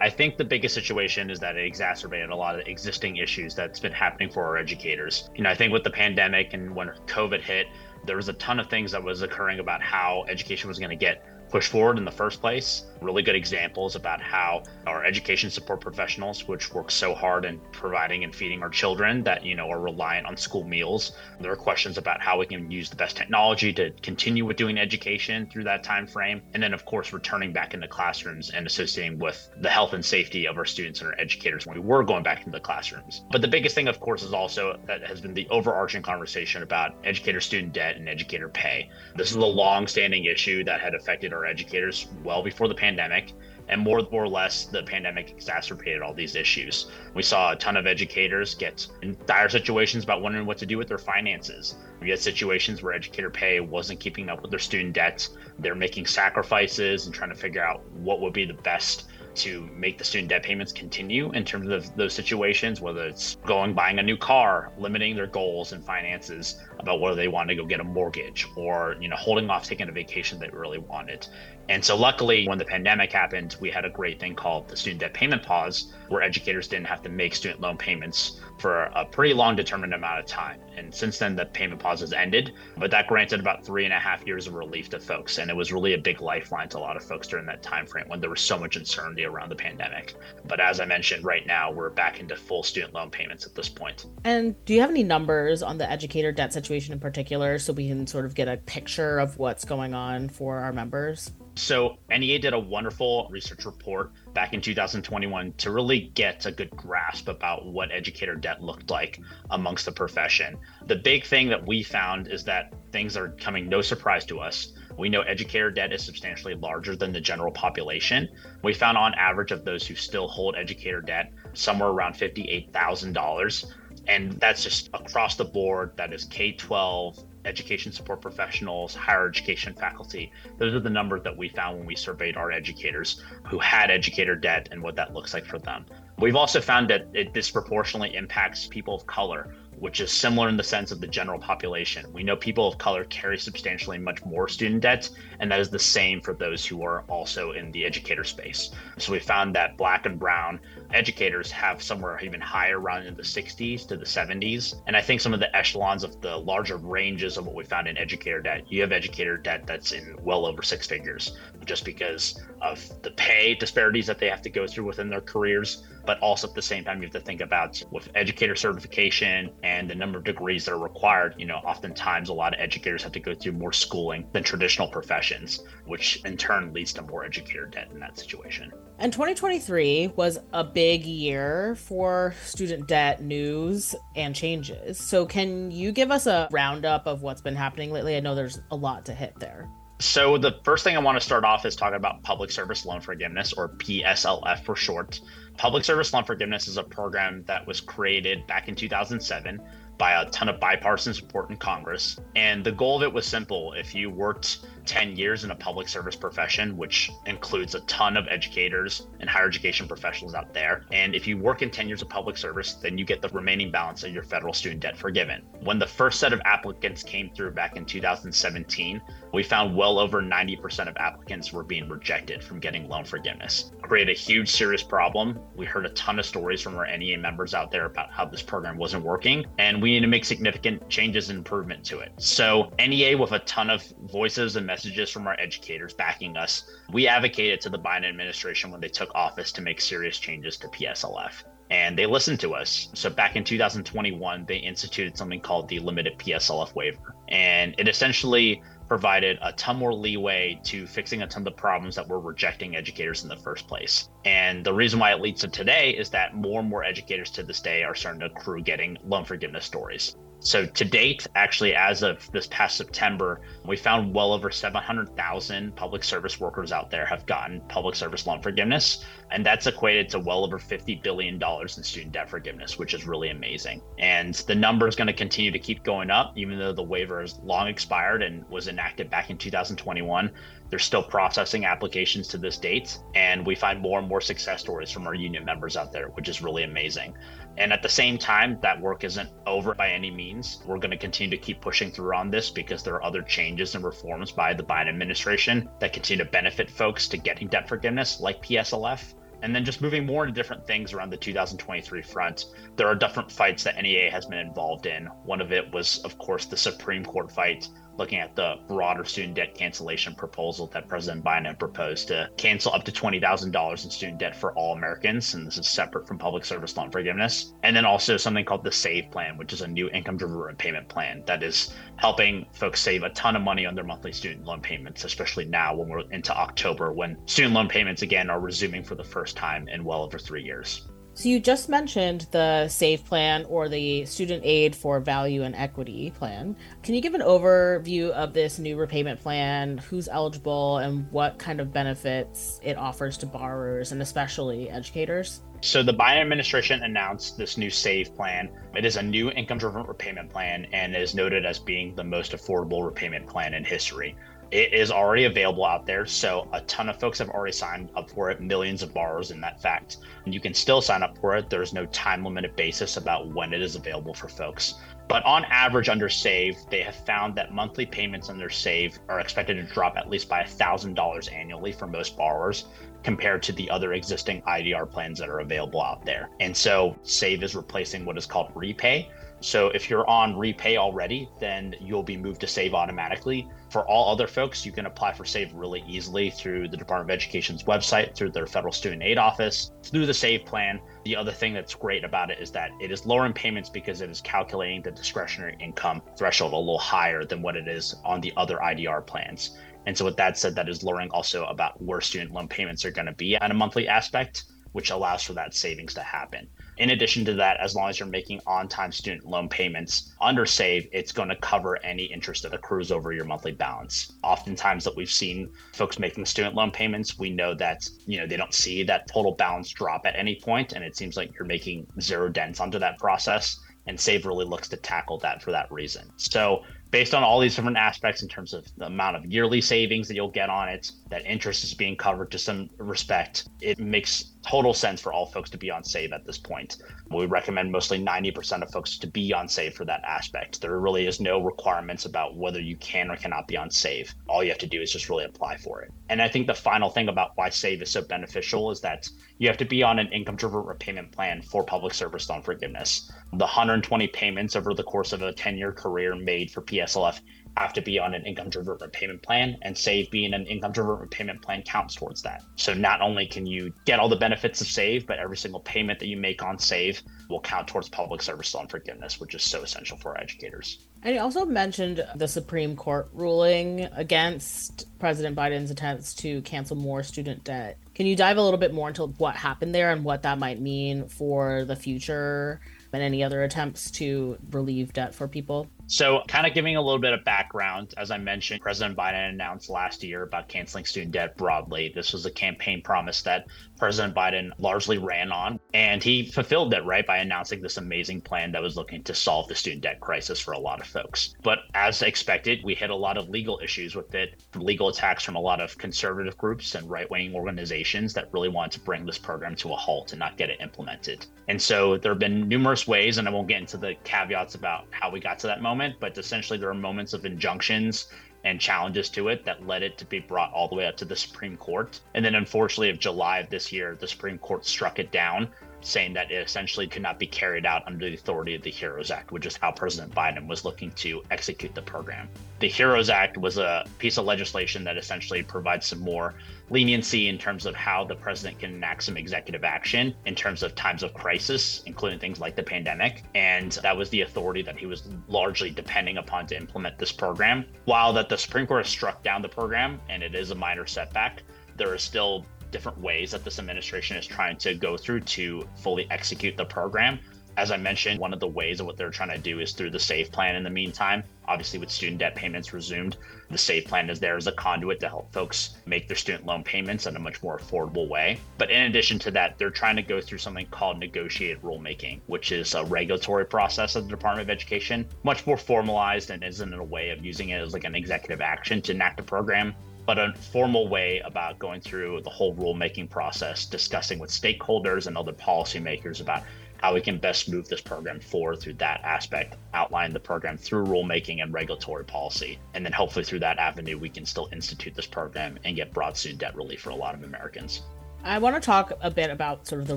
I 0.00 0.10
think 0.10 0.36
the 0.36 0.44
biggest 0.44 0.74
situation 0.74 1.30
is 1.30 1.38
that 1.40 1.56
it 1.56 1.64
exacerbated 1.64 2.30
a 2.30 2.36
lot 2.36 2.58
of 2.58 2.66
existing 2.66 3.16
issues 3.16 3.54
that's 3.54 3.78
been 3.78 3.92
happening 3.92 4.30
for 4.30 4.44
our 4.44 4.56
educators. 4.56 5.30
You 5.36 5.44
know, 5.44 5.50
I 5.50 5.54
think 5.54 5.72
with 5.72 5.84
the 5.84 5.90
pandemic 5.90 6.52
and 6.52 6.74
when 6.74 6.88
COVID 7.06 7.40
hit, 7.40 7.66
there 8.04 8.16
was 8.16 8.28
a 8.28 8.32
ton 8.34 8.58
of 8.58 8.68
things 8.68 8.92
that 8.92 9.02
was 9.02 9.22
occurring 9.22 9.60
about 9.60 9.82
how 9.82 10.24
education 10.28 10.68
was 10.68 10.78
going 10.78 10.90
to 10.90 10.96
get 10.96 11.24
push 11.50 11.68
forward 11.68 11.98
in 11.98 12.04
the 12.04 12.10
first 12.10 12.40
place. 12.40 12.84
Really 13.00 13.22
good 13.22 13.36
examples 13.36 13.94
about 13.94 14.20
how 14.20 14.62
our 14.86 15.04
education 15.04 15.50
support 15.50 15.80
professionals, 15.80 16.48
which 16.48 16.72
work 16.72 16.90
so 16.90 17.14
hard 17.14 17.44
in 17.44 17.60
providing 17.72 18.24
and 18.24 18.34
feeding 18.34 18.62
our 18.62 18.68
children 18.68 19.22
that, 19.24 19.44
you 19.44 19.54
know, 19.54 19.70
are 19.70 19.80
reliant 19.80 20.26
on 20.26 20.36
school 20.36 20.64
meals. 20.64 21.12
There 21.40 21.52
are 21.52 21.56
questions 21.56 21.96
about 21.96 22.20
how 22.20 22.38
we 22.38 22.46
can 22.46 22.70
use 22.70 22.90
the 22.90 22.96
best 22.96 23.16
technology 23.16 23.72
to 23.74 23.90
continue 24.02 24.44
with 24.44 24.56
doing 24.56 24.78
education 24.78 25.48
through 25.50 25.64
that 25.64 25.84
time 25.84 26.06
frame. 26.06 26.42
And 26.54 26.62
then 26.62 26.74
of 26.74 26.84
course 26.84 27.12
returning 27.12 27.52
back 27.52 27.74
into 27.74 27.88
classrooms 27.88 28.50
and 28.50 28.66
associating 28.66 29.18
with 29.18 29.48
the 29.60 29.70
health 29.70 29.92
and 29.92 30.04
safety 30.04 30.46
of 30.46 30.56
our 30.58 30.64
students 30.64 31.00
and 31.00 31.08
our 31.08 31.20
educators 31.20 31.66
when 31.66 31.76
we 31.76 31.86
were 31.86 32.02
going 32.02 32.22
back 32.22 32.38
into 32.38 32.50
the 32.50 32.60
classrooms. 32.60 33.22
But 33.30 33.42
the 33.42 33.48
biggest 33.48 33.74
thing, 33.74 33.88
of 33.88 34.00
course, 34.00 34.22
is 34.22 34.32
also 34.32 34.78
that 34.86 35.06
has 35.06 35.20
been 35.20 35.34
the 35.34 35.48
overarching 35.50 36.02
conversation 36.02 36.62
about 36.62 36.94
educator 37.04 37.40
student 37.40 37.72
debt 37.72 37.96
and 37.96 38.08
educator 38.08 38.48
pay. 38.48 38.90
This 39.16 39.30
is 39.30 39.36
a 39.36 39.40
long-standing 39.40 40.24
issue 40.24 40.64
that 40.64 40.80
had 40.80 40.94
affected 40.94 41.32
our 41.32 41.37
educators 41.46 42.06
well 42.22 42.42
before 42.42 42.68
the 42.68 42.74
pandemic 42.74 43.32
and 43.68 43.80
more 43.80 44.00
or 44.00 44.28
less 44.28 44.64
the 44.64 44.82
pandemic 44.82 45.30
exacerbated 45.30 46.02
all 46.02 46.14
these 46.14 46.34
issues. 46.34 46.90
We 47.14 47.22
saw 47.22 47.52
a 47.52 47.56
ton 47.56 47.76
of 47.76 47.86
educators 47.86 48.54
get 48.54 48.86
in 49.02 49.16
dire 49.26 49.48
situations 49.48 50.04
about 50.04 50.22
wondering 50.22 50.46
what 50.46 50.58
to 50.58 50.66
do 50.66 50.78
with 50.78 50.88
their 50.88 50.98
finances. 50.98 51.76
We 52.00 52.10
had 52.10 52.18
situations 52.18 52.82
where 52.82 52.94
educator 52.94 53.30
pay 53.30 53.60
wasn't 53.60 54.00
keeping 54.00 54.28
up 54.30 54.40
with 54.40 54.50
their 54.50 54.58
student 54.58 54.94
debts. 54.94 55.36
They're 55.58 55.74
making 55.74 56.06
sacrifices 56.06 57.06
and 57.06 57.14
trying 57.14 57.30
to 57.30 57.36
figure 57.36 57.62
out 57.62 57.84
what 57.92 58.20
would 58.20 58.32
be 58.32 58.46
the 58.46 58.54
best 58.54 59.08
to 59.38 59.68
make 59.74 59.98
the 59.98 60.04
student 60.04 60.28
debt 60.28 60.42
payments 60.42 60.72
continue 60.72 61.30
in 61.32 61.44
terms 61.44 61.68
of 61.68 61.94
those 61.96 62.12
situations, 62.12 62.80
whether 62.80 63.06
it's 63.06 63.36
going 63.46 63.74
buying 63.74 63.98
a 63.98 64.02
new 64.02 64.16
car, 64.16 64.72
limiting 64.78 65.14
their 65.16 65.26
goals 65.26 65.72
and 65.72 65.84
finances 65.84 66.60
about 66.78 67.00
whether 67.00 67.16
they 67.16 67.28
want 67.28 67.48
to 67.48 67.54
go 67.54 67.64
get 67.64 67.80
a 67.80 67.84
mortgage, 67.84 68.46
or 68.56 68.96
you 69.00 69.08
know 69.08 69.16
holding 69.16 69.48
off 69.50 69.64
taking 69.64 69.88
a 69.88 69.92
vacation 69.92 70.38
they 70.38 70.48
really 70.50 70.78
wanted. 70.78 71.26
And 71.68 71.84
so, 71.84 71.96
luckily, 71.96 72.48
when 72.48 72.58
the 72.58 72.64
pandemic 72.64 73.12
happened, 73.12 73.56
we 73.60 73.70
had 73.70 73.84
a 73.84 73.90
great 73.90 74.18
thing 74.18 74.34
called 74.34 74.68
the 74.68 74.76
student 74.76 75.00
debt 75.00 75.14
payment 75.14 75.42
pause, 75.42 75.92
where 76.08 76.22
educators 76.22 76.66
didn't 76.66 76.86
have 76.86 77.02
to 77.02 77.08
make 77.08 77.34
student 77.34 77.60
loan 77.60 77.76
payments 77.76 78.40
for 78.58 78.84
a 78.94 79.04
pretty 79.04 79.34
long 79.34 79.56
determined 79.56 79.94
amount 79.94 80.18
of 80.18 80.26
time. 80.26 80.60
And 80.76 80.94
since 80.94 81.18
then, 81.18 81.34
the 81.36 81.46
payment 81.46 81.80
pause 81.80 82.00
has 82.00 82.12
ended, 82.12 82.52
but 82.76 82.90
that 82.90 83.06
granted 83.06 83.40
about 83.40 83.64
three 83.64 83.84
and 83.84 83.92
a 83.92 83.98
half 83.98 84.26
years 84.26 84.46
of 84.46 84.54
relief 84.54 84.88
to 84.90 85.00
folks. 85.00 85.38
And 85.38 85.50
it 85.50 85.56
was 85.56 85.72
really 85.72 85.94
a 85.94 85.98
big 85.98 86.20
lifeline 86.20 86.68
to 86.70 86.78
a 86.78 86.80
lot 86.80 86.96
of 86.96 87.04
folks 87.04 87.26
during 87.26 87.46
that 87.46 87.62
time 87.62 87.86
frame 87.86 88.08
when 88.08 88.20
there 88.20 88.30
was 88.30 88.40
so 88.40 88.58
much 88.58 88.76
uncertainty 88.76 89.24
around 89.24 89.48
the 89.48 89.56
pandemic. 89.56 90.14
But 90.46 90.60
as 90.60 90.80
I 90.80 90.84
mentioned, 90.84 91.24
right 91.24 91.46
now, 91.46 91.70
we're 91.72 91.90
back 91.90 92.20
into 92.20 92.36
full 92.36 92.62
student 92.62 92.94
loan 92.94 93.10
payments 93.10 93.46
at 93.46 93.54
this 93.54 93.68
point. 93.68 94.06
And 94.24 94.54
do 94.64 94.74
you 94.74 94.80
have 94.80 94.90
any 94.90 95.04
numbers 95.04 95.62
on 95.62 95.78
the 95.78 95.90
educator 95.90 96.32
debt 96.32 96.52
situation 96.52 96.92
in 96.92 97.00
particular 97.00 97.58
so 97.58 97.72
we 97.72 97.88
can 97.88 98.06
sort 98.06 98.24
of 98.24 98.34
get 98.34 98.48
a 98.48 98.56
picture 98.56 99.18
of 99.18 99.38
what's 99.38 99.64
going 99.64 99.94
on 99.94 100.28
for 100.28 100.58
our 100.58 100.72
members? 100.72 101.32
So, 101.58 101.98
NEA 102.08 102.38
did 102.38 102.52
a 102.52 102.58
wonderful 102.58 103.26
research 103.32 103.66
report 103.66 104.12
back 104.38 104.54
in 104.54 104.60
2021 104.60 105.52
to 105.54 105.72
really 105.72 106.12
get 106.14 106.46
a 106.46 106.52
good 106.52 106.70
grasp 106.70 107.26
about 107.26 107.66
what 107.66 107.90
educator 107.90 108.36
debt 108.36 108.62
looked 108.62 108.88
like 108.88 109.18
amongst 109.50 109.84
the 109.84 109.90
profession. 109.90 110.56
The 110.86 110.94
big 110.94 111.24
thing 111.24 111.48
that 111.48 111.66
we 111.66 111.82
found 111.82 112.28
is 112.28 112.44
that 112.44 112.72
things 112.92 113.16
are 113.16 113.30
coming 113.30 113.68
no 113.68 113.82
surprise 113.82 114.24
to 114.26 114.38
us. 114.38 114.74
We 114.96 115.08
know 115.08 115.22
educator 115.22 115.72
debt 115.72 115.92
is 115.92 116.04
substantially 116.04 116.54
larger 116.54 116.94
than 116.94 117.12
the 117.12 117.20
general 117.20 117.50
population. 117.50 118.28
We 118.62 118.74
found 118.74 118.96
on 118.96 119.12
average 119.14 119.50
of 119.50 119.64
those 119.64 119.84
who 119.84 119.96
still 119.96 120.28
hold 120.28 120.54
educator 120.54 121.00
debt 121.00 121.32
somewhere 121.54 121.88
around 121.88 122.14
$58,000. 122.14 123.74
And 124.06 124.34
that's 124.34 124.62
just 124.62 124.88
across 124.94 125.34
the 125.34 125.46
board. 125.46 125.96
That 125.96 126.12
is 126.12 126.24
K 126.26 126.52
12, 126.52 127.24
education 127.48 127.90
support 127.90 128.20
professionals, 128.20 128.94
higher 128.94 129.26
education 129.26 129.74
faculty. 129.74 130.30
Those 130.58 130.74
are 130.74 130.80
the 130.80 130.90
numbers 130.90 131.22
that 131.24 131.36
we 131.36 131.48
found 131.48 131.78
when 131.78 131.86
we 131.86 131.96
surveyed 131.96 132.36
our 132.36 132.52
educators 132.52 133.24
who 133.48 133.58
had 133.58 133.90
educator 133.90 134.36
debt 134.36 134.68
and 134.70 134.82
what 134.82 134.94
that 134.96 135.14
looks 135.14 135.32
like 135.34 135.46
for 135.46 135.58
them. 135.58 135.86
We've 136.18 136.36
also 136.36 136.60
found 136.60 136.90
that 136.90 137.08
it 137.14 137.32
disproportionately 137.32 138.14
impacts 138.14 138.66
people 138.66 138.94
of 138.94 139.06
color 139.06 139.54
which 139.80 140.00
is 140.00 140.10
similar 140.10 140.48
in 140.48 140.56
the 140.56 140.62
sense 140.62 140.90
of 140.90 141.00
the 141.00 141.06
general 141.06 141.38
population. 141.38 142.04
We 142.12 142.22
know 142.22 142.36
people 142.36 142.66
of 142.66 142.78
color 142.78 143.04
carry 143.04 143.38
substantially 143.38 143.98
much 143.98 144.24
more 144.24 144.48
student 144.48 144.82
debt, 144.82 145.08
and 145.40 145.50
that 145.50 145.60
is 145.60 145.70
the 145.70 145.78
same 145.78 146.20
for 146.20 146.34
those 146.34 146.64
who 146.64 146.82
are 146.82 147.02
also 147.08 147.52
in 147.52 147.70
the 147.72 147.84
educator 147.84 148.24
space. 148.24 148.70
So 148.98 149.12
we 149.12 149.18
found 149.18 149.54
that 149.54 149.76
black 149.76 150.06
and 150.06 150.18
brown 150.18 150.60
educators 150.92 151.50
have 151.50 151.82
somewhere 151.82 152.18
even 152.22 152.40
higher 152.40 152.80
around 152.80 153.04
in 153.04 153.14
the 153.14 153.22
60s 153.22 153.86
to 153.88 153.96
the 153.96 154.04
70s. 154.04 154.80
And 154.86 154.96
I 154.96 155.00
think 155.00 155.20
some 155.20 155.34
of 155.34 155.40
the 155.40 155.54
echelons 155.56 156.04
of 156.04 156.20
the 156.20 156.36
larger 156.36 156.76
ranges 156.76 157.36
of 157.36 157.46
what 157.46 157.54
we 157.54 157.64
found 157.64 157.88
in 157.88 157.96
educator 157.98 158.40
debt, 158.40 158.64
you 158.68 158.80
have 158.80 158.92
educator 158.92 159.36
debt 159.36 159.66
that's 159.66 159.92
in 159.92 160.16
well 160.22 160.46
over 160.46 160.62
six 160.62 160.86
figures 160.86 161.36
just 161.64 161.84
because 161.84 162.40
of 162.62 162.82
the 163.02 163.10
pay 163.12 163.54
disparities 163.54 164.06
that 164.06 164.18
they 164.18 164.28
have 164.28 164.42
to 164.42 164.50
go 164.50 164.66
through 164.66 164.84
within 164.84 165.08
their 165.08 165.20
careers 165.20 165.84
but 166.08 166.18
also 166.20 166.48
at 166.48 166.54
the 166.54 166.62
same 166.62 166.84
time 166.84 167.02
you 167.02 167.06
have 167.06 167.12
to 167.12 167.20
think 167.20 167.42
about 167.42 167.82
with 167.90 168.08
educator 168.14 168.56
certification 168.56 169.50
and 169.68 169.90
the 169.90 169.94
number 169.94 170.18
of 170.18 170.24
degrees 170.24 170.64
that 170.64 170.72
are 170.72 170.78
required 170.78 171.34
you 171.36 171.46
know 171.46 171.56
oftentimes 171.56 172.30
a 172.30 172.32
lot 172.32 172.54
of 172.54 172.60
educators 172.60 173.02
have 173.02 173.12
to 173.12 173.20
go 173.20 173.34
through 173.34 173.52
more 173.52 173.72
schooling 173.72 174.26
than 174.32 174.42
traditional 174.42 174.88
professions 174.88 175.62
which 175.86 176.22
in 176.24 176.36
turn 176.36 176.72
leads 176.72 176.92
to 176.92 177.02
more 177.02 177.24
educator 177.24 177.66
debt 177.66 177.88
in 177.92 178.00
that 178.00 178.18
situation 178.18 178.72
and 179.00 179.12
2023 179.12 180.14
was 180.16 180.40
a 180.52 180.64
big 180.64 181.04
year 181.04 181.76
for 181.76 182.34
student 182.42 182.88
debt 182.88 183.22
news 183.22 183.94
and 184.16 184.34
changes. 184.34 184.98
So, 184.98 185.24
can 185.24 185.70
you 185.70 185.92
give 185.92 186.10
us 186.10 186.26
a 186.26 186.48
roundup 186.50 187.06
of 187.06 187.22
what's 187.22 187.40
been 187.40 187.54
happening 187.54 187.92
lately? 187.92 188.16
I 188.16 188.20
know 188.20 188.34
there's 188.34 188.60
a 188.72 188.76
lot 188.76 189.06
to 189.06 189.14
hit 189.14 189.38
there. 189.38 189.70
So, 190.00 190.38
the 190.38 190.60
first 190.62 190.84
thing 190.84 190.96
I 190.96 191.00
want 191.00 191.18
to 191.18 191.24
start 191.24 191.44
off 191.44 191.66
is 191.66 191.74
talking 191.74 191.96
about 191.96 192.22
public 192.22 192.52
service 192.52 192.86
loan 192.86 193.00
forgiveness, 193.00 193.52
or 193.52 193.70
PSLF 193.70 194.64
for 194.64 194.76
short. 194.76 195.20
Public 195.56 195.84
service 195.84 196.12
loan 196.12 196.22
forgiveness 196.22 196.68
is 196.68 196.76
a 196.76 196.84
program 196.84 197.42
that 197.48 197.66
was 197.66 197.80
created 197.80 198.46
back 198.46 198.68
in 198.68 198.76
2007 198.76 199.60
by 199.98 200.22
a 200.22 200.30
ton 200.30 200.48
of 200.48 200.60
bipartisan 200.60 201.12
support 201.12 201.50
in 201.50 201.56
Congress. 201.56 202.20
And 202.36 202.62
the 202.62 202.70
goal 202.70 202.98
of 202.98 203.02
it 203.02 203.12
was 203.12 203.26
simple. 203.26 203.72
If 203.72 203.92
you 203.92 204.08
worked 204.08 204.58
10 204.88 205.16
years 205.16 205.44
in 205.44 205.50
a 205.50 205.54
public 205.54 205.86
service 205.86 206.16
profession, 206.16 206.74
which 206.76 207.10
includes 207.26 207.74
a 207.74 207.80
ton 207.80 208.16
of 208.16 208.26
educators 208.28 209.06
and 209.20 209.28
higher 209.28 209.46
education 209.46 209.86
professionals 209.86 210.34
out 210.34 210.54
there, 210.54 210.86
and 210.92 211.14
if 211.14 211.26
you 211.26 211.36
work 211.36 211.60
in 211.60 211.70
10 211.70 211.88
years 211.88 212.00
of 212.00 212.08
public 212.08 212.38
service, 212.38 212.72
then 212.74 212.96
you 212.96 213.04
get 213.04 213.20
the 213.20 213.28
remaining 213.28 213.70
balance 213.70 214.02
of 214.02 214.12
your 214.12 214.22
federal 214.22 214.54
student 214.54 214.80
debt 214.80 214.96
forgiven. 214.96 215.42
When 215.60 215.78
the 215.78 215.86
first 215.86 216.18
set 216.18 216.32
of 216.32 216.40
applicants 216.46 217.02
came 217.02 217.30
through 217.34 217.50
back 217.50 217.76
in 217.76 217.84
2017, 217.84 219.02
we 219.34 219.42
found 219.42 219.76
well 219.76 219.98
over 219.98 220.22
90% 220.22 220.88
of 220.88 220.96
applicants 220.96 221.52
were 221.52 221.64
being 221.64 221.86
rejected 221.86 222.42
from 222.42 222.58
getting 222.58 222.88
loan 222.88 223.04
forgiveness. 223.04 223.72
Created 223.82 224.16
a 224.16 224.18
huge 224.18 224.48
serious 224.48 224.82
problem. 224.82 225.38
We 225.54 225.66
heard 225.66 225.84
a 225.84 225.90
ton 225.90 226.18
of 226.18 226.24
stories 226.24 226.62
from 226.62 226.76
our 226.76 226.86
NEA 226.96 227.18
members 227.18 227.52
out 227.52 227.70
there 227.70 227.84
about 227.84 228.10
how 228.10 228.24
this 228.24 228.42
program 228.42 228.78
wasn't 228.78 229.04
working, 229.04 229.44
and 229.58 229.82
we 229.82 229.90
need 229.90 230.00
to 230.00 230.06
make 230.06 230.24
significant 230.24 230.88
changes 230.88 231.28
and 231.28 231.38
improvement 231.38 231.84
to 231.86 231.98
it. 231.98 232.12
So, 232.16 232.72
NEA, 232.78 233.18
with 233.18 233.32
a 233.32 233.40
ton 233.40 233.68
of 233.68 233.84
voices 234.04 234.56
and 234.56 234.66
messages 234.66 234.77
from 235.12 235.26
our 235.26 235.38
educators 235.38 235.94
backing 235.94 236.36
us, 236.36 236.64
we 236.92 237.08
advocated 237.08 237.60
to 237.62 237.70
the 237.70 237.78
Biden 237.78 238.08
administration 238.08 238.70
when 238.70 238.80
they 238.80 238.88
took 238.88 239.14
office 239.14 239.52
to 239.52 239.62
make 239.62 239.80
serious 239.80 240.18
changes 240.18 240.56
to 240.58 240.68
PSLF 240.68 241.44
and 241.70 241.98
they 241.98 242.06
listened 242.06 242.40
to 242.40 242.54
us. 242.54 242.88
So 242.94 243.10
back 243.10 243.36
in 243.36 243.44
2021, 243.44 244.44
they 244.46 244.56
instituted 244.56 245.16
something 245.16 245.40
called 245.40 245.68
the 245.68 245.78
limited 245.80 246.18
PSLF 246.18 246.74
waiver. 246.74 247.14
And 247.28 247.74
it 247.78 247.88
essentially 247.88 248.62
provided 248.88 249.38
a 249.42 249.52
ton 249.52 249.76
more 249.76 249.92
leeway 249.92 250.58
to 250.64 250.86
fixing 250.86 251.20
a 251.22 251.26
ton 251.26 251.42
of 251.42 251.44
the 251.44 251.50
problems 251.50 251.94
that 251.96 252.08
were 252.08 252.20
rejecting 252.20 252.74
educators 252.74 253.22
in 253.22 253.28
the 253.28 253.36
first 253.36 253.68
place. 253.68 254.08
And 254.24 254.64
the 254.64 254.72
reason 254.72 254.98
why 254.98 255.12
it 255.12 255.20
leads 255.20 255.42
to 255.42 255.48
today 255.48 255.90
is 255.90 256.08
that 256.10 256.34
more 256.34 256.60
and 256.60 256.70
more 256.70 256.84
educators 256.84 257.30
to 257.32 257.42
this 257.42 257.60
day 257.60 257.82
are 257.82 257.94
starting 257.94 258.20
to 258.20 258.26
accrue 258.26 258.62
getting 258.62 258.96
loan 259.04 259.26
forgiveness 259.26 259.66
stories. 259.66 260.16
So 260.48 260.64
to 260.64 260.84
date, 260.86 261.26
actually, 261.34 261.74
as 261.74 262.02
of 262.02 262.26
this 262.32 262.46
past 262.46 262.78
September, 262.78 263.42
we 263.66 263.76
found 263.76 264.14
well 264.14 264.32
over 264.32 264.50
700,000 264.50 265.76
public 265.76 266.02
service 266.02 266.40
workers 266.40 266.72
out 266.72 266.90
there 266.90 267.04
have 267.04 267.26
gotten 267.26 267.60
public 267.68 267.94
service 267.94 268.26
loan 268.26 268.40
forgiveness. 268.40 269.04
And 269.30 269.44
that's 269.44 269.66
equated 269.66 270.08
to 270.08 270.18
well 270.18 270.46
over 270.46 270.58
$50 270.58 271.02
billion 271.02 271.34
in 271.34 271.68
student 271.68 272.12
debt 272.12 272.30
forgiveness, 272.30 272.78
which 272.78 272.94
is 272.94 273.06
really 273.06 273.28
amazing. 273.28 273.82
And 273.98 274.32
the 274.32 274.54
number 274.54 274.88
is 274.88 274.96
going 274.96 275.08
to 275.08 275.12
continue 275.12 275.50
to 275.50 275.58
keep 275.58 275.82
going 275.82 276.10
up, 276.10 276.32
even 276.34 276.58
though 276.58 276.72
the 276.72 276.82
waiver 276.82 277.20
has 277.20 277.38
long 277.40 277.68
expired 277.68 278.22
and 278.22 278.48
was 278.48 278.68
enacted 278.68 279.10
back 279.10 279.28
in 279.28 279.36
2021. 279.36 280.30
They're 280.70 280.78
still 280.78 281.02
processing 281.02 281.64
applications 281.64 282.28
to 282.28 282.38
this 282.38 282.58
date. 282.58 282.98
And 283.14 283.46
we 283.46 283.54
find 283.54 283.80
more 283.80 283.98
and 283.98 284.08
more 284.08 284.20
success 284.20 284.60
stories 284.60 284.90
from 284.90 285.06
our 285.06 285.14
union 285.14 285.44
members 285.44 285.76
out 285.76 285.92
there, 285.92 286.08
which 286.08 286.28
is 286.28 286.42
really 286.42 286.64
amazing. 286.64 287.16
And 287.56 287.72
at 287.72 287.82
the 287.82 287.88
same 287.88 288.18
time, 288.18 288.58
that 288.62 288.80
work 288.80 289.02
isn't 289.02 289.30
over 289.46 289.74
by 289.74 289.90
any 289.90 290.10
means. 290.10 290.62
We're 290.64 290.78
going 290.78 290.92
to 290.92 290.96
continue 290.96 291.36
to 291.36 291.42
keep 291.42 291.60
pushing 291.60 291.90
through 291.90 292.14
on 292.14 292.30
this 292.30 292.50
because 292.50 292.82
there 292.82 292.94
are 292.94 293.02
other 293.02 293.22
changes 293.22 293.74
and 293.74 293.84
reforms 293.84 294.30
by 294.30 294.54
the 294.54 294.62
Biden 294.62 294.88
administration 294.88 295.68
that 295.80 295.92
continue 295.92 296.24
to 296.24 296.30
benefit 296.30 296.70
folks 296.70 297.08
to 297.08 297.16
getting 297.16 297.48
debt 297.48 297.68
forgiveness, 297.68 298.20
like 298.20 298.44
PSLF. 298.44 299.14
And 299.42 299.54
then 299.54 299.64
just 299.64 299.80
moving 299.80 300.04
more 300.04 300.24
into 300.24 300.34
different 300.34 300.66
things 300.66 300.92
around 300.92 301.10
the 301.10 301.16
2023 301.16 302.02
front, 302.02 302.46
there 302.76 302.88
are 302.88 302.94
different 302.94 303.30
fights 303.30 303.64
that 303.64 303.80
NEA 303.80 304.10
has 304.10 304.26
been 304.26 304.38
involved 304.38 304.86
in. 304.86 305.06
One 305.24 305.40
of 305.40 305.52
it 305.52 305.72
was, 305.72 305.98
of 305.98 306.18
course, 306.18 306.46
the 306.46 306.56
Supreme 306.56 307.04
Court 307.04 307.30
fight 307.30 307.68
looking 307.98 308.20
at 308.20 308.36
the 308.36 308.56
broader 308.68 309.04
student 309.04 309.34
debt 309.34 309.54
cancellation 309.54 310.14
proposal 310.14 310.68
that 310.68 310.88
President 310.88 311.24
Biden 311.24 311.58
proposed 311.58 312.08
to 312.08 312.30
cancel 312.36 312.72
up 312.72 312.84
to 312.84 312.92
$20,000 312.92 313.84
in 313.84 313.90
student 313.90 314.18
debt 314.18 314.36
for 314.36 314.52
all 314.52 314.72
Americans. 314.72 315.34
And 315.34 315.46
this 315.46 315.58
is 315.58 315.68
separate 315.68 316.06
from 316.06 316.18
public 316.18 316.44
service 316.44 316.76
loan 316.76 316.90
forgiveness. 316.90 317.54
And 317.62 317.74
then 317.74 317.84
also 317.84 318.16
something 318.16 318.44
called 318.44 318.64
the 318.64 318.72
SAVE 318.72 319.10
plan, 319.10 319.36
which 319.36 319.52
is 319.52 319.62
a 319.62 319.68
new 319.68 319.90
income 319.90 320.16
driven 320.16 320.36
repayment 320.36 320.88
plan 320.88 321.22
that 321.26 321.42
is 321.42 321.74
helping 321.96 322.46
folks 322.52 322.80
save 322.80 323.02
a 323.02 323.10
ton 323.10 323.36
of 323.36 323.42
money 323.42 323.66
on 323.66 323.74
their 323.74 323.84
monthly 323.84 324.12
student 324.12 324.44
loan 324.44 324.60
payments, 324.60 325.04
especially 325.04 325.44
now 325.44 325.74
when 325.74 325.88
we're 325.88 326.10
into 326.12 326.34
October, 326.36 326.92
when 326.92 327.16
student 327.26 327.54
loan 327.54 327.68
payments 327.68 328.02
again 328.02 328.30
are 328.30 328.40
resuming 328.40 328.84
for 328.84 328.94
the 328.94 329.04
first 329.04 329.36
time 329.36 329.68
in 329.68 329.84
well 329.84 330.02
over 330.02 330.18
three 330.18 330.42
years. 330.42 330.88
So 331.18 331.28
you 331.28 331.40
just 331.40 331.68
mentioned 331.68 332.28
the 332.30 332.68
SAVE 332.68 333.04
plan 333.04 333.44
or 333.46 333.68
the 333.68 334.04
Student 334.04 334.42
Aid 334.44 334.76
for 334.76 335.00
Value 335.00 335.42
and 335.42 335.52
Equity 335.56 336.12
plan. 336.12 336.54
Can 336.84 336.94
you 336.94 337.00
give 337.00 337.14
an 337.14 337.22
overview 337.22 338.10
of 338.10 338.32
this 338.32 338.60
new 338.60 338.76
repayment 338.76 339.18
plan, 339.18 339.78
who's 339.78 340.06
eligible, 340.06 340.78
and 340.78 341.10
what 341.10 341.36
kind 341.36 341.60
of 341.60 341.72
benefits 341.72 342.60
it 342.62 342.78
offers 342.78 343.18
to 343.18 343.26
borrowers 343.26 343.90
and 343.90 344.00
especially 344.00 344.70
educators? 344.70 345.42
So 345.60 345.82
the 345.82 345.92
Biden 345.92 346.20
administration 346.20 346.84
announced 346.84 347.36
this 347.36 347.58
new 347.58 347.68
SAVE 347.68 348.14
plan. 348.14 348.48
It 348.76 348.84
is 348.84 348.94
a 348.94 349.02
new 349.02 349.32
income-driven 349.32 349.88
repayment 349.88 350.30
plan 350.30 350.68
and 350.72 350.94
is 350.94 351.16
noted 351.16 351.44
as 351.44 351.58
being 351.58 351.96
the 351.96 352.04
most 352.04 352.30
affordable 352.30 352.86
repayment 352.86 353.26
plan 353.26 353.54
in 353.54 353.64
history 353.64 354.14
it 354.50 354.72
is 354.72 354.90
already 354.90 355.24
available 355.24 355.64
out 355.64 355.86
there. 355.86 356.06
So 356.06 356.48
a 356.52 356.60
ton 356.62 356.88
of 356.88 356.98
folks 356.98 357.18
have 357.18 357.30
already 357.30 357.52
signed 357.52 357.90
up 357.96 358.10
for 358.10 358.30
it, 358.30 358.40
millions 358.40 358.82
of 358.82 358.94
borrowers 358.94 359.30
in 359.30 359.40
that 359.42 359.60
fact. 359.60 359.98
And 360.24 360.32
you 360.32 360.40
can 360.40 360.54
still 360.54 360.80
sign 360.80 361.02
up 361.02 361.18
for 361.18 361.36
it. 361.36 361.50
There's 361.50 361.72
no 361.72 361.86
time 361.86 362.24
limited 362.24 362.56
basis 362.56 362.96
about 362.96 363.28
when 363.28 363.52
it 363.52 363.60
is 363.60 363.76
available 363.76 364.14
for 364.14 364.28
folks. 364.28 364.74
But 365.08 365.24
on 365.24 365.46
average, 365.46 365.88
under 365.88 366.10
SAVE, 366.10 366.56
they 366.70 366.82
have 366.82 366.94
found 367.06 367.34
that 367.34 367.52
monthly 367.52 367.86
payments 367.86 368.28
under 368.28 368.50
SAVE 368.50 368.98
are 369.08 369.20
expected 369.20 369.54
to 369.54 369.62
drop 369.62 369.96
at 369.96 370.10
least 370.10 370.28
by 370.28 370.42
$1,000 370.42 371.32
annually 371.32 371.72
for 371.72 371.86
most 371.86 372.16
borrowers 372.16 372.66
compared 373.02 373.42
to 373.44 373.52
the 373.52 373.70
other 373.70 373.94
existing 373.94 374.42
IDR 374.42 374.90
plans 374.90 375.18
that 375.18 375.30
are 375.30 375.40
available 375.40 375.82
out 375.82 376.04
there. 376.04 376.28
And 376.40 376.54
so 376.54 376.94
SAVE 377.04 377.42
is 377.42 377.56
replacing 377.56 378.04
what 378.04 378.18
is 378.18 378.26
called 378.26 378.52
REPAYE. 378.54 379.08
So 379.40 379.68
if 379.68 379.88
you're 379.88 380.08
on 380.10 380.34
REPAYE 380.34 380.78
already, 380.78 381.28
then 381.38 381.76
you'll 381.80 382.02
be 382.02 382.16
moved 382.16 382.40
to 382.40 382.48
SAVE 382.48 382.74
automatically. 382.74 383.48
For 383.70 383.86
all 383.88 384.10
other 384.10 384.26
folks, 384.26 384.66
you 384.66 384.72
can 384.72 384.86
apply 384.86 385.12
for 385.12 385.24
SAVE 385.24 385.52
really 385.54 385.84
easily 385.86 386.30
through 386.30 386.68
the 386.68 386.76
Department 386.76 387.10
of 387.10 387.14
Education's 387.14 387.62
website, 387.62 388.16
through 388.16 388.32
their 388.32 388.46
federal 388.46 388.72
student 388.72 389.02
aid 389.02 389.16
office, 389.16 389.70
through 389.84 390.06
the 390.06 390.14
SAVE 390.14 390.44
plan. 390.44 390.80
The 391.04 391.14
other 391.14 391.30
thing 391.30 391.52
that's 391.54 391.74
great 391.74 392.02
about 392.02 392.30
it 392.30 392.40
is 392.40 392.50
that 392.50 392.70
it 392.80 392.90
is 392.90 393.06
lowering 393.06 393.32
payments 393.32 393.70
because 393.70 394.00
it 394.00 394.10
is 394.10 394.20
calculating 394.20 394.82
the 394.82 394.90
discretionary 394.90 395.56
income 395.60 396.02
threshold 396.16 396.52
a 396.52 396.56
little 396.56 396.78
higher 396.78 397.24
than 397.24 397.40
what 397.40 397.56
it 397.56 397.68
is 397.68 397.94
on 398.04 398.20
the 398.20 398.32
other 398.36 398.56
IDR 398.56 399.06
plans. 399.06 399.56
And 399.86 399.96
so, 399.96 400.04
with 400.04 400.16
that 400.16 400.36
said, 400.36 400.56
that 400.56 400.68
is 400.68 400.82
lowering 400.82 401.10
also 401.10 401.44
about 401.44 401.80
where 401.80 402.00
student 402.00 402.32
loan 402.32 402.48
payments 402.48 402.84
are 402.84 402.90
going 402.90 403.06
to 403.06 403.14
be 403.14 403.36
at 403.36 403.50
a 403.50 403.54
monthly 403.54 403.86
aspect, 403.86 404.44
which 404.72 404.90
allows 404.90 405.22
for 405.22 405.32
that 405.34 405.54
savings 405.54 405.94
to 405.94 406.02
happen. 406.02 406.48
In 406.78 406.90
addition 406.90 407.24
to 407.24 407.34
that, 407.34 407.58
as 407.58 407.74
long 407.74 407.88
as 407.88 407.98
you're 407.98 408.08
making 408.08 408.40
on 408.46 408.68
time 408.68 408.92
student 408.92 409.26
loan 409.26 409.48
payments 409.48 410.14
under 410.20 410.46
SAVE, 410.46 410.88
it's 410.92 411.10
going 411.10 411.28
to 411.28 411.36
cover 411.36 411.82
any 411.84 412.04
interest 412.04 412.44
that 412.44 412.54
accrues 412.54 412.92
over 412.92 413.12
your 413.12 413.24
monthly 413.24 413.50
balance. 413.50 414.12
Oftentimes, 414.22 414.84
that 414.84 414.94
we've 414.94 415.10
seen 415.10 415.50
folks 415.74 415.98
making 415.98 416.24
student 416.24 416.54
loan 416.54 416.70
payments, 416.70 417.18
we 417.18 417.30
know 417.30 417.52
that 417.54 417.88
you 418.06 418.18
know 418.18 418.26
they 418.26 418.36
don't 418.36 418.54
see 418.54 418.84
that 418.84 419.08
total 419.08 419.32
balance 419.34 419.70
drop 419.70 420.06
at 420.06 420.14
any 420.16 420.36
point, 420.36 420.72
and 420.72 420.84
it 420.84 420.96
seems 420.96 421.16
like 421.16 421.34
you're 421.34 421.46
making 421.46 421.84
zero 422.00 422.28
dents 422.28 422.60
onto 422.60 422.78
that 422.78 422.98
process. 422.98 423.58
And 423.86 423.98
SAVE 423.98 424.26
really 424.26 424.44
looks 424.44 424.68
to 424.68 424.76
tackle 424.76 425.18
that 425.18 425.42
for 425.42 425.50
that 425.50 425.72
reason. 425.72 426.12
So 426.16 426.62
based 426.90 427.14
on 427.14 427.22
all 427.22 427.38
these 427.40 427.54
different 427.54 427.76
aspects 427.76 428.22
in 428.22 428.28
terms 428.28 428.54
of 428.54 428.66
the 428.76 428.86
amount 428.86 429.16
of 429.16 429.26
yearly 429.26 429.60
savings 429.60 430.08
that 430.08 430.14
you'll 430.14 430.30
get 430.30 430.48
on 430.48 430.68
it, 430.68 430.90
that 431.10 431.24
interest 431.26 431.64
is 431.64 431.74
being 431.74 431.96
covered 431.96 432.30
to 432.30 432.38
some 432.38 432.70
respect, 432.78 433.48
it 433.60 433.78
makes 433.78 434.32
total 434.46 434.72
sense 434.72 435.00
for 435.00 435.12
all 435.12 435.26
folks 435.26 435.50
to 435.50 435.58
be 435.58 435.70
on 435.70 435.84
save 435.84 436.12
at 436.12 436.24
this 436.24 436.38
point. 436.38 436.76
We 437.10 437.24
recommend 437.26 437.72
mostly 437.72 437.98
90% 437.98 438.62
of 438.62 438.70
folks 438.70 438.98
to 438.98 439.06
be 439.06 439.32
on 439.32 439.48
save 439.48 439.74
for 439.74 439.84
that 439.86 440.04
aspect. 440.04 440.60
There 440.60 440.78
really 440.78 441.06
is 441.06 441.20
no 441.20 441.42
requirements 441.42 442.04
about 442.04 442.36
whether 442.36 442.60
you 442.60 442.76
can 442.76 443.10
or 443.10 443.16
cannot 443.16 443.48
be 443.48 443.56
on 443.56 443.70
save. 443.70 444.14
All 444.28 444.44
you 444.44 444.50
have 444.50 444.58
to 444.58 444.66
do 444.66 444.82
is 444.82 444.92
just 444.92 445.08
really 445.08 445.24
apply 445.24 445.56
for 445.56 445.80
it. 445.80 445.90
And 446.10 446.20
I 446.20 446.28
think 446.28 446.46
the 446.46 446.54
final 446.54 446.90
thing 446.90 447.08
about 447.08 447.32
why 447.36 447.48
save 447.48 447.80
is 447.80 447.90
so 447.90 448.02
beneficial 448.02 448.70
is 448.70 448.80
that 448.82 449.08
you 449.38 449.48
have 449.48 449.56
to 449.58 449.64
be 449.64 449.82
on 449.82 449.98
an 449.98 450.12
income 450.12 450.36
driven 450.36 450.64
repayment 450.64 451.12
plan 451.12 451.40
for 451.40 451.64
public 451.64 451.94
service 451.94 452.28
loan 452.28 452.42
forgiveness. 452.42 453.10
The 453.32 453.44
120 453.44 454.06
payments 454.08 454.56
over 454.56 454.74
the 454.74 454.82
course 454.82 455.12
of 455.12 455.22
a 455.22 455.32
10 455.32 455.56
year 455.56 455.72
career 455.72 456.14
made 456.14 456.50
for 456.50 456.60
PSLF 456.62 457.20
have 457.58 457.72
to 457.74 457.80
be 457.80 457.98
on 457.98 458.14
an 458.14 458.24
income 458.24 458.50
driven 458.50 458.76
repayment 458.80 459.22
plan, 459.22 459.58
and 459.62 459.76
SAVE 459.76 460.10
being 460.10 460.34
an 460.34 460.46
income 460.46 460.72
driven 460.72 460.96
repayment 460.96 461.42
plan 461.42 461.62
counts 461.62 461.94
towards 461.94 462.22
that. 462.22 462.42
So 462.56 462.74
not 462.74 463.00
only 463.00 463.26
can 463.26 463.46
you 463.46 463.72
get 463.84 463.98
all 463.98 464.08
the 464.08 464.16
benefits 464.16 464.60
of 464.60 464.66
SAVE, 464.66 465.06
but 465.06 465.18
every 465.18 465.36
single 465.36 465.60
payment 465.60 465.98
that 466.00 466.06
you 466.06 466.16
make 466.16 466.42
on 466.42 466.58
SAVE 466.58 467.02
will 467.28 467.40
count 467.40 467.68
towards 467.68 467.88
public 467.88 468.22
service 468.22 468.54
loan 468.54 468.68
forgiveness, 468.68 469.20
which 469.20 469.34
is 469.34 469.42
so 469.42 469.62
essential 469.62 469.96
for 469.98 470.10
our 470.10 470.20
educators. 470.20 470.86
And 471.02 471.14
you 471.14 471.20
also 471.20 471.44
mentioned 471.44 472.04
the 472.16 472.26
Supreme 472.26 472.74
Court 472.74 473.08
ruling 473.12 473.84
against 473.92 474.86
President 474.98 475.36
Biden's 475.36 475.70
attempts 475.70 476.14
to 476.14 476.42
cancel 476.42 476.76
more 476.76 477.02
student 477.02 477.44
debt. 477.44 477.78
Can 477.94 478.06
you 478.06 478.16
dive 478.16 478.36
a 478.36 478.42
little 478.42 478.58
bit 478.58 478.74
more 478.74 478.88
into 478.88 479.06
what 479.06 479.36
happened 479.36 479.74
there 479.74 479.90
and 479.90 480.04
what 480.04 480.22
that 480.22 480.38
might 480.38 480.60
mean 480.60 481.08
for 481.08 481.64
the 481.64 481.76
future 481.76 482.60
and 482.92 483.02
any 483.02 483.22
other 483.22 483.42
attempts 483.42 483.90
to 483.92 484.38
relieve 484.50 484.92
debt 484.92 485.14
for 485.14 485.28
people? 485.28 485.68
So, 485.90 486.22
kind 486.28 486.46
of 486.46 486.52
giving 486.52 486.76
a 486.76 486.82
little 486.82 487.00
bit 487.00 487.14
of 487.14 487.24
background, 487.24 487.94
as 487.96 488.10
I 488.10 488.18
mentioned, 488.18 488.60
President 488.60 488.94
Biden 488.94 489.30
announced 489.30 489.70
last 489.70 490.04
year 490.04 490.22
about 490.22 490.46
canceling 490.46 490.84
student 490.84 491.12
debt 491.12 491.34
broadly. 491.38 491.90
This 491.94 492.12
was 492.12 492.26
a 492.26 492.30
campaign 492.30 492.82
promise 492.82 493.22
that 493.22 493.46
President 493.78 494.14
Biden 494.14 494.50
largely 494.58 494.98
ran 494.98 495.32
on, 495.32 495.58
and 495.72 496.02
he 496.02 496.26
fulfilled 496.26 496.72
that, 496.72 496.84
right, 496.84 497.06
by 497.06 497.16
announcing 497.18 497.62
this 497.62 497.78
amazing 497.78 498.20
plan 498.20 498.52
that 498.52 498.60
was 498.60 498.76
looking 498.76 499.02
to 499.04 499.14
solve 499.14 499.48
the 499.48 499.54
student 499.54 499.82
debt 499.82 499.98
crisis 500.00 500.38
for 500.38 500.52
a 500.52 500.58
lot 500.58 500.78
of 500.78 500.86
folks. 500.86 501.34
But 501.42 501.60
as 501.72 502.02
expected, 502.02 502.62
we 502.62 502.74
hit 502.74 502.90
a 502.90 502.94
lot 502.94 503.16
of 503.16 503.30
legal 503.30 503.58
issues 503.64 503.94
with 503.94 504.14
it, 504.14 504.44
legal 504.56 504.88
attacks 504.88 505.24
from 505.24 505.36
a 505.36 505.40
lot 505.40 505.58
of 505.58 505.78
conservative 505.78 506.36
groups 506.36 506.74
and 506.74 506.90
right 506.90 507.10
wing 507.10 507.34
organizations 507.34 508.12
that 508.12 508.30
really 508.32 508.50
wanted 508.50 508.72
to 508.72 508.80
bring 508.80 509.06
this 509.06 509.16
program 509.16 509.56
to 509.56 509.72
a 509.72 509.76
halt 509.76 510.12
and 510.12 510.18
not 510.18 510.36
get 510.36 510.50
it 510.50 510.60
implemented. 510.60 511.24
And 511.48 511.60
so 511.60 511.96
there 511.96 512.12
have 512.12 512.18
been 512.18 512.46
numerous 512.46 512.77
ways, 512.86 513.18
and 513.18 513.26
I 513.26 513.30
won't 513.30 513.48
get 513.48 513.60
into 513.60 513.76
the 513.76 513.94
caveats 514.04 514.54
about 514.54 514.86
how 514.90 515.10
we 515.10 515.20
got 515.20 515.38
to 515.40 515.46
that 515.48 515.62
moment 515.62 515.96
but 516.00 516.16
essentially 516.18 516.58
there 516.58 516.68
are 516.68 516.74
moments 516.74 517.12
of 517.12 517.24
injunctions 517.24 518.08
and 518.44 518.60
challenges 518.60 519.08
to 519.10 519.28
it 519.28 519.44
that 519.44 519.66
led 519.66 519.82
it 519.82 519.98
to 519.98 520.04
be 520.04 520.20
brought 520.20 520.52
all 520.52 520.68
the 520.68 520.74
way 520.74 520.86
up 520.86 520.96
to 520.96 521.04
the 521.04 521.16
Supreme 521.16 521.56
Court. 521.56 522.00
And 522.14 522.24
then, 522.24 522.34
unfortunately, 522.36 522.90
of 522.90 522.98
July 522.98 523.40
of 523.40 523.50
this 523.50 523.72
year, 523.72 523.96
the 523.98 524.06
Supreme 524.06 524.38
Court 524.38 524.64
struck 524.64 524.98
it 524.98 525.10
down, 525.10 525.48
saying 525.80 526.12
that 526.14 526.30
it 526.30 526.44
essentially 526.44 526.86
could 526.86 527.02
not 527.02 527.18
be 527.18 527.26
carried 527.26 527.64
out 527.64 527.82
under 527.86 528.08
the 528.08 528.14
authority 528.14 528.54
of 528.54 528.62
the 528.62 528.70
HEROES 528.70 529.10
Act, 529.10 529.32
which 529.32 529.46
is 529.46 529.56
how 529.56 529.70
President 529.70 530.14
Biden 530.14 530.46
was 530.46 530.64
looking 530.64 530.90
to 530.92 531.22
execute 531.30 531.74
the 531.74 531.82
program. 531.82 532.28
The 532.60 532.68
HEROES 532.68 533.10
Act 533.10 533.38
was 533.38 533.58
a 533.58 533.84
piece 533.98 534.18
of 534.18 534.24
legislation 534.24 534.84
that 534.84 534.96
essentially 534.96 535.42
provides 535.42 535.86
some 535.86 536.00
more 536.00 536.34
leniency 536.70 537.28
in 537.28 537.38
terms 537.38 537.66
of 537.66 537.74
how 537.74 538.04
the 538.04 538.14
president 538.14 538.58
can 538.58 538.74
enact 538.74 539.04
some 539.04 539.16
executive 539.16 539.64
action 539.64 540.14
in 540.26 540.34
terms 540.34 540.62
of 540.62 540.74
times 540.74 541.02
of 541.02 541.14
crisis, 541.14 541.82
including 541.86 542.18
things 542.18 542.40
like 542.40 542.56
the 542.56 542.62
pandemic. 542.62 543.22
And 543.34 543.72
that 543.82 543.96
was 543.96 544.10
the 544.10 544.22
authority 544.22 544.62
that 544.62 544.76
he 544.76 544.86
was 544.86 545.04
largely 545.28 545.70
depending 545.70 546.18
upon 546.18 546.46
to 546.48 546.56
implement 546.56 546.98
this 546.98 547.12
program. 547.12 547.64
While 547.84 548.12
that 548.14 548.28
the 548.28 548.36
Supreme 548.36 548.66
Court 548.66 548.84
has 548.84 548.90
struck 548.90 549.22
down 549.22 549.42
the 549.42 549.48
program 549.48 550.00
and 550.08 550.22
it 550.22 550.34
is 550.34 550.50
a 550.50 550.54
minor 550.54 550.86
setback, 550.86 551.42
there 551.76 551.94
is 551.94 552.02
still 552.02 552.44
different 552.70 553.00
ways 553.00 553.30
that 553.32 553.44
this 553.44 553.58
administration 553.58 554.16
is 554.16 554.26
trying 554.26 554.56
to 554.58 554.74
go 554.74 554.96
through 554.96 555.20
to 555.20 555.66
fully 555.76 556.06
execute 556.10 556.56
the 556.56 556.64
program. 556.64 557.18
As 557.58 557.72
I 557.72 557.76
mentioned, 557.76 558.20
one 558.20 558.32
of 558.32 558.38
the 558.38 558.46
ways 558.46 558.78
of 558.78 558.86
what 558.86 558.96
they're 558.96 559.10
trying 559.10 559.30
to 559.30 559.38
do 559.38 559.58
is 559.58 559.72
through 559.72 559.90
the 559.90 559.98
SAVE 559.98 560.30
plan 560.30 560.54
in 560.54 560.62
the 560.62 560.70
meantime. 560.70 561.24
Obviously, 561.48 561.80
with 561.80 561.90
student 561.90 562.20
debt 562.20 562.36
payments 562.36 562.72
resumed, 562.72 563.16
the 563.50 563.58
SAVE 563.58 563.84
plan 563.84 564.08
is 564.10 564.20
there 564.20 564.36
as 564.36 564.46
a 564.46 564.52
conduit 564.52 565.00
to 565.00 565.08
help 565.08 565.32
folks 565.32 565.76
make 565.84 566.06
their 566.06 566.16
student 566.16 566.46
loan 566.46 566.62
payments 566.62 567.06
in 567.06 567.16
a 567.16 567.18
much 567.18 567.42
more 567.42 567.58
affordable 567.58 568.06
way. 568.06 568.38
But 568.58 568.70
in 568.70 568.82
addition 568.82 569.18
to 569.18 569.32
that, 569.32 569.58
they're 569.58 569.70
trying 569.70 569.96
to 569.96 570.02
go 570.02 570.20
through 570.20 570.38
something 570.38 570.66
called 570.66 571.00
negotiated 571.00 571.60
rulemaking, 571.62 572.20
which 572.26 572.52
is 572.52 572.74
a 572.74 572.84
regulatory 572.84 573.44
process 573.44 573.96
of 573.96 574.04
the 574.04 574.10
Department 574.10 574.48
of 574.48 574.50
Education, 574.54 575.08
much 575.24 575.44
more 575.44 575.56
formalized 575.56 576.30
and 576.30 576.44
isn't 576.44 576.72
in 576.72 576.78
a 576.78 576.84
way 576.84 577.10
of 577.10 577.24
using 577.24 577.48
it 577.48 577.60
as 577.60 577.72
like 577.72 577.82
an 577.82 577.96
executive 577.96 578.40
action 578.40 578.80
to 578.82 578.92
enact 578.92 579.18
a 579.18 579.24
program 579.24 579.74
but 580.08 580.18
a 580.18 580.32
formal 580.32 580.88
way 580.88 581.20
about 581.26 581.58
going 581.58 581.82
through 581.82 582.22
the 582.22 582.30
whole 582.30 582.54
rulemaking 582.54 583.10
process, 583.10 583.66
discussing 583.66 584.18
with 584.18 584.30
stakeholders 584.30 585.06
and 585.06 585.18
other 585.18 585.34
policymakers 585.34 586.22
about 586.22 586.44
how 586.78 586.94
we 586.94 587.00
can 587.02 587.18
best 587.18 587.50
move 587.50 587.68
this 587.68 587.82
program 587.82 588.18
forward 588.18 588.58
through 588.58 588.72
that 588.72 589.02
aspect, 589.04 589.56
outline 589.74 590.14
the 590.14 590.18
program 590.18 590.56
through 590.56 590.86
rulemaking 590.86 591.42
and 591.42 591.52
regulatory 591.52 592.06
policy. 592.06 592.58
And 592.72 592.86
then 592.86 592.92
hopefully 592.94 593.22
through 593.22 593.40
that 593.40 593.58
avenue, 593.58 593.98
we 593.98 594.08
can 594.08 594.24
still 594.24 594.48
institute 594.50 594.94
this 594.94 595.04
program 595.04 595.58
and 595.64 595.76
get 595.76 595.92
broad 595.92 596.16
student 596.16 596.40
debt 596.40 596.56
relief 596.56 596.80
for 596.80 596.88
a 596.88 596.94
lot 596.94 597.14
of 597.14 597.22
Americans. 597.22 597.82
I 598.24 598.38
want 598.38 598.56
to 598.56 598.62
talk 598.62 598.94
a 599.02 599.10
bit 599.10 599.28
about 599.28 599.66
sort 599.66 599.82
of 599.82 599.88
the 599.88 599.96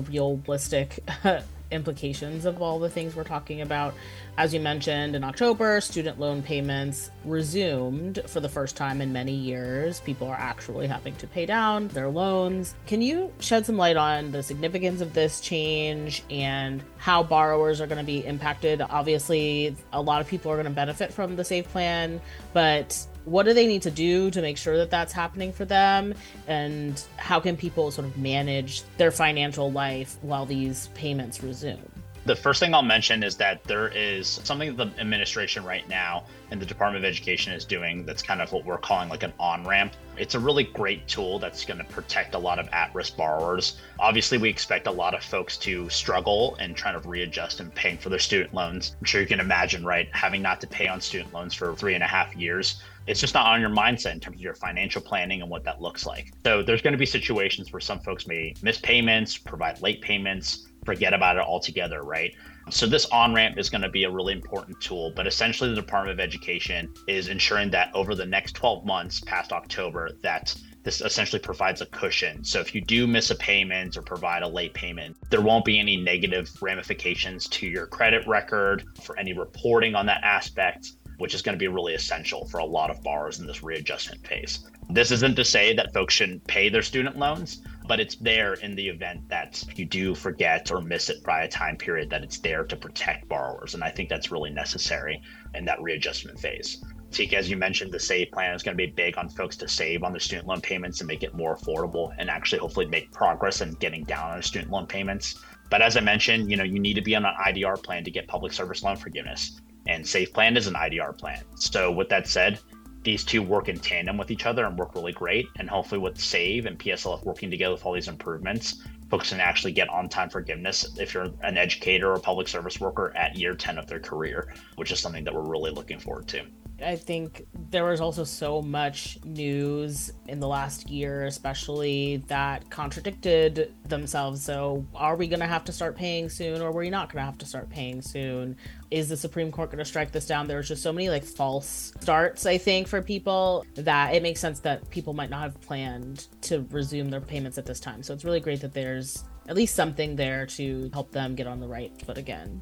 realistic 0.00 0.98
implications 1.72 2.44
of 2.44 2.62
all 2.62 2.78
the 2.78 2.90
things 2.90 3.16
we're 3.16 3.24
talking 3.24 3.60
about. 3.60 3.94
As 4.38 4.54
you 4.54 4.60
mentioned, 4.60 5.16
in 5.16 5.24
October, 5.24 5.80
student 5.80 6.20
loan 6.20 6.42
payments 6.42 7.10
resumed 7.24 8.20
for 8.26 8.40
the 8.40 8.48
first 8.48 8.76
time 8.76 9.00
in 9.00 9.12
many 9.12 9.32
years. 9.32 10.00
People 10.00 10.28
are 10.28 10.36
actually 10.38 10.86
having 10.86 11.14
to 11.16 11.26
pay 11.26 11.46
down 11.46 11.88
their 11.88 12.08
loans. 12.08 12.74
Can 12.86 13.02
you 13.02 13.32
shed 13.40 13.66
some 13.66 13.76
light 13.76 13.96
on 13.96 14.30
the 14.30 14.42
significance 14.42 15.00
of 15.00 15.12
this 15.12 15.40
change 15.40 16.22
and 16.30 16.82
how 16.96 17.22
borrowers 17.22 17.80
are 17.80 17.86
going 17.86 17.98
to 17.98 18.04
be 18.04 18.24
impacted? 18.24 18.80
Obviously, 18.80 19.76
a 19.92 20.00
lot 20.00 20.20
of 20.20 20.28
people 20.28 20.52
are 20.52 20.56
going 20.56 20.64
to 20.64 20.70
benefit 20.70 21.12
from 21.12 21.36
the 21.36 21.44
SAVE 21.44 21.68
plan, 21.68 22.20
but 22.52 23.06
what 23.24 23.44
do 23.44 23.54
they 23.54 23.66
need 23.66 23.82
to 23.82 23.90
do 23.90 24.30
to 24.30 24.42
make 24.42 24.56
sure 24.56 24.76
that 24.78 24.90
that's 24.90 25.12
happening 25.12 25.52
for 25.52 25.64
them? 25.64 26.14
And 26.46 27.02
how 27.16 27.40
can 27.40 27.56
people 27.56 27.90
sort 27.90 28.06
of 28.06 28.16
manage 28.16 28.82
their 28.96 29.10
financial 29.10 29.70
life 29.70 30.16
while 30.22 30.46
these 30.46 30.88
payments 30.94 31.42
resume 31.42 31.91
the 32.24 32.36
first 32.36 32.60
thing 32.60 32.72
I'll 32.74 32.82
mention 32.82 33.22
is 33.22 33.36
that 33.36 33.64
there 33.64 33.88
is 33.88 34.28
something 34.44 34.76
the 34.76 34.90
administration 34.98 35.64
right 35.64 35.88
now 35.88 36.24
and 36.50 36.60
the 36.60 36.66
Department 36.66 37.04
of 37.04 37.08
Education 37.08 37.52
is 37.52 37.64
doing 37.64 38.06
that's 38.06 38.22
kind 38.22 38.40
of 38.40 38.52
what 38.52 38.64
we're 38.64 38.78
calling 38.78 39.08
like 39.08 39.24
an 39.24 39.32
on 39.40 39.64
ramp. 39.66 39.94
It's 40.16 40.34
a 40.34 40.38
really 40.38 40.64
great 40.64 41.08
tool 41.08 41.38
that's 41.38 41.64
going 41.64 41.78
to 41.78 41.84
protect 41.84 42.34
a 42.34 42.38
lot 42.38 42.58
of 42.58 42.68
at 42.72 42.94
risk 42.94 43.16
borrowers. 43.16 43.80
Obviously, 43.98 44.38
we 44.38 44.48
expect 44.48 44.86
a 44.86 44.90
lot 44.90 45.14
of 45.14 45.24
folks 45.24 45.56
to 45.58 45.88
struggle 45.88 46.56
and 46.60 46.76
trying 46.76 47.00
to 47.00 47.08
readjust 47.08 47.60
and 47.60 47.74
paying 47.74 47.98
for 47.98 48.08
their 48.08 48.18
student 48.18 48.54
loans. 48.54 48.94
I'm 49.00 49.06
sure 49.06 49.20
you 49.20 49.26
can 49.26 49.40
imagine, 49.40 49.84
right? 49.84 50.08
Having 50.12 50.42
not 50.42 50.60
to 50.60 50.66
pay 50.66 50.86
on 50.86 51.00
student 51.00 51.32
loans 51.32 51.54
for 51.54 51.74
three 51.74 51.94
and 51.94 52.04
a 52.04 52.08
half 52.08 52.36
years 52.36 52.82
it's 53.06 53.20
just 53.20 53.34
not 53.34 53.46
on 53.46 53.60
your 53.60 53.68
mindset 53.68 54.12
in 54.12 54.20
terms 54.20 54.36
of 54.36 54.40
your 54.40 54.54
financial 54.54 55.02
planning 55.02 55.42
and 55.42 55.50
what 55.50 55.64
that 55.64 55.82
looks 55.82 56.06
like. 56.06 56.32
So 56.44 56.62
there's 56.62 56.82
going 56.82 56.92
to 56.92 56.98
be 56.98 57.06
situations 57.06 57.72
where 57.72 57.80
some 57.80 57.98
folks 57.98 58.28
may 58.28 58.54
miss 58.62 58.78
payments, 58.78 59.36
provide 59.36 59.80
late 59.82 60.00
payments, 60.00 60.68
forget 60.84 61.14
about 61.14 61.36
it 61.36 61.42
altogether, 61.42 62.02
right? 62.02 62.34
So 62.70 62.86
this 62.86 63.06
on 63.06 63.34
ramp 63.34 63.58
is 63.58 63.70
going 63.70 63.82
to 63.82 63.88
be 63.88 64.04
a 64.04 64.10
really 64.10 64.32
important 64.32 64.80
tool, 64.80 65.12
but 65.14 65.26
essentially 65.26 65.70
the 65.70 65.76
Department 65.76 66.18
of 66.18 66.20
Education 66.20 66.92
is 67.08 67.28
ensuring 67.28 67.70
that 67.70 67.90
over 67.94 68.14
the 68.14 68.26
next 68.26 68.52
12 68.52 68.84
months 68.84 69.20
past 69.20 69.52
October 69.52 70.10
that 70.22 70.54
this 70.84 71.00
essentially 71.00 71.40
provides 71.40 71.80
a 71.80 71.86
cushion. 71.86 72.44
So 72.44 72.60
if 72.60 72.74
you 72.74 72.80
do 72.80 73.06
miss 73.06 73.30
a 73.30 73.36
payment 73.36 73.96
or 73.96 74.02
provide 74.02 74.42
a 74.42 74.48
late 74.48 74.74
payment, 74.74 75.16
there 75.30 75.40
won't 75.40 75.64
be 75.64 75.78
any 75.78 75.96
negative 75.96 76.50
ramifications 76.60 77.48
to 77.48 77.66
your 77.66 77.86
credit 77.86 78.26
record 78.26 78.84
for 79.02 79.16
any 79.18 79.32
reporting 79.32 79.94
on 79.94 80.06
that 80.06 80.22
aspect 80.24 80.92
which 81.22 81.34
is 81.34 81.42
going 81.42 81.54
to 81.54 81.58
be 81.58 81.68
really 81.68 81.94
essential 81.94 82.46
for 82.46 82.58
a 82.58 82.64
lot 82.64 82.90
of 82.90 83.00
borrowers 83.04 83.38
in 83.38 83.46
this 83.46 83.62
readjustment 83.62 84.26
phase. 84.26 84.68
This 84.90 85.12
isn't 85.12 85.36
to 85.36 85.44
say 85.44 85.72
that 85.74 85.92
folks 85.94 86.14
shouldn't 86.14 86.44
pay 86.48 86.68
their 86.68 86.82
student 86.82 87.16
loans, 87.16 87.62
but 87.86 88.00
it's 88.00 88.16
there 88.16 88.54
in 88.54 88.74
the 88.74 88.88
event 88.88 89.28
that 89.28 89.62
you 89.76 89.84
do 89.84 90.14
forget 90.14 90.70
or 90.70 90.80
miss 90.80 91.10
it 91.10 91.22
by 91.24 91.42
a 91.42 91.48
time 91.48 91.76
period 91.76 92.10
that 92.10 92.22
it's 92.22 92.38
there 92.38 92.64
to 92.64 92.76
protect 92.76 93.28
borrowers. 93.28 93.74
And 93.74 93.82
I 93.82 93.90
think 93.90 94.08
that's 94.08 94.30
really 94.30 94.50
necessary 94.50 95.20
in 95.54 95.64
that 95.64 95.82
readjustment 95.82 96.38
phase. 96.38 96.82
Tika, 97.10 97.36
as 97.36 97.50
you 97.50 97.56
mentioned, 97.56 97.92
the 97.92 98.00
SAVE 98.00 98.30
plan 98.32 98.54
is 98.54 98.62
going 98.62 98.76
to 98.76 98.86
be 98.86 98.90
big 98.90 99.18
on 99.18 99.28
folks 99.28 99.56
to 99.56 99.68
save 99.68 100.02
on 100.02 100.12
their 100.12 100.20
student 100.20 100.48
loan 100.48 100.62
payments 100.62 101.00
and 101.00 101.08
make 101.08 101.22
it 101.22 101.34
more 101.34 101.56
affordable 101.56 102.14
and 102.18 102.30
actually 102.30 102.58
hopefully 102.58 102.86
make 102.86 103.12
progress 103.12 103.60
in 103.60 103.72
getting 103.74 104.04
down 104.04 104.30
on 104.30 104.32
their 104.32 104.42
student 104.42 104.70
loan 104.70 104.86
payments. 104.86 105.42
But 105.68 105.82
as 105.82 105.96
I 105.96 106.00
mentioned, 106.00 106.50
you 106.50 106.56
know, 106.56 106.64
you 106.64 106.78
need 106.78 106.94
to 106.94 107.02
be 107.02 107.14
on 107.14 107.26
an 107.26 107.34
IDR 107.46 107.82
plan 107.82 108.04
to 108.04 108.10
get 108.10 108.28
public 108.28 108.52
service 108.52 108.82
loan 108.82 108.96
forgiveness 108.96 109.60
and 109.86 110.06
SAVE 110.06 110.32
Plan 110.32 110.56
is 110.56 110.66
an 110.66 110.74
IDR 110.74 111.16
plan. 111.16 111.42
So, 111.56 111.90
with 111.90 112.08
that 112.10 112.28
said, 112.28 112.60
these 113.02 113.24
two 113.24 113.42
work 113.42 113.68
in 113.68 113.78
tandem 113.78 114.16
with 114.16 114.30
each 114.30 114.46
other 114.46 114.64
and 114.64 114.78
work 114.78 114.94
really 114.94 115.12
great. 115.12 115.46
And 115.58 115.68
hopefully, 115.68 116.00
with 116.00 116.20
Save 116.20 116.66
and 116.66 116.78
PSLF 116.78 117.24
working 117.24 117.50
together 117.50 117.74
with 117.74 117.84
all 117.84 117.92
these 117.92 118.08
improvements, 118.08 118.82
folks 119.10 119.30
can 119.30 119.40
actually 119.40 119.72
get 119.72 119.88
on 119.88 120.08
time 120.08 120.30
forgiveness 120.30 120.96
if 120.98 121.14
you're 121.14 121.28
an 121.42 121.58
educator 121.58 122.12
or 122.12 122.18
public 122.18 122.48
service 122.48 122.80
worker 122.80 123.12
at 123.16 123.36
year 123.36 123.54
10 123.54 123.78
of 123.78 123.86
their 123.86 124.00
career, 124.00 124.54
which 124.76 124.92
is 124.92 125.00
something 125.00 125.24
that 125.24 125.34
we're 125.34 125.42
really 125.42 125.70
looking 125.70 125.98
forward 125.98 126.26
to. 126.28 126.42
I 126.82 126.96
think 126.96 127.46
there 127.70 127.84
was 127.84 128.00
also 128.00 128.24
so 128.24 128.60
much 128.60 129.18
news 129.24 130.12
in 130.26 130.40
the 130.40 130.48
last 130.48 130.90
year, 130.90 131.26
especially 131.26 132.18
that 132.28 132.68
contradicted 132.70 133.74
themselves. 133.84 134.42
So, 134.42 134.84
are 134.94 135.16
we 135.16 135.28
going 135.28 135.40
to 135.40 135.46
have 135.46 135.64
to 135.66 135.72
start 135.72 135.96
paying 135.96 136.28
soon, 136.28 136.60
or 136.60 136.68
are 136.68 136.72
we 136.72 136.90
not 136.90 137.12
going 137.12 137.22
to 137.22 137.26
have 137.26 137.38
to 137.38 137.46
start 137.46 137.68
paying 137.68 138.02
soon? 138.02 138.56
Is 138.92 139.08
the 139.08 139.16
Supreme 139.16 139.50
Court 139.50 139.70
going 139.70 139.78
to 139.78 139.86
strike 139.86 140.12
this 140.12 140.26
down? 140.26 140.46
There's 140.46 140.68
just 140.68 140.82
so 140.82 140.92
many 140.92 141.08
like 141.08 141.24
false 141.24 141.92
starts, 142.00 142.44
I 142.44 142.58
think, 142.58 142.86
for 142.86 143.00
people 143.00 143.64
that 143.74 144.14
it 144.14 144.22
makes 144.22 144.38
sense 144.38 144.60
that 144.60 144.88
people 144.90 145.14
might 145.14 145.30
not 145.30 145.40
have 145.40 145.60
planned 145.62 146.26
to 146.42 146.66
resume 146.70 147.08
their 147.08 147.22
payments 147.22 147.56
at 147.56 147.64
this 147.64 147.80
time. 147.80 148.02
So, 148.02 148.12
it's 148.12 148.24
really 148.24 148.40
great 148.40 148.60
that 148.60 148.74
there's 148.74 149.24
at 149.48 149.56
least 149.56 149.74
something 149.74 150.14
there 150.14 150.44
to 150.46 150.90
help 150.92 151.10
them 151.10 151.34
get 151.34 151.46
on 151.46 151.58
the 151.58 151.66
right 151.66 151.90
foot 152.04 152.18
again. 152.18 152.60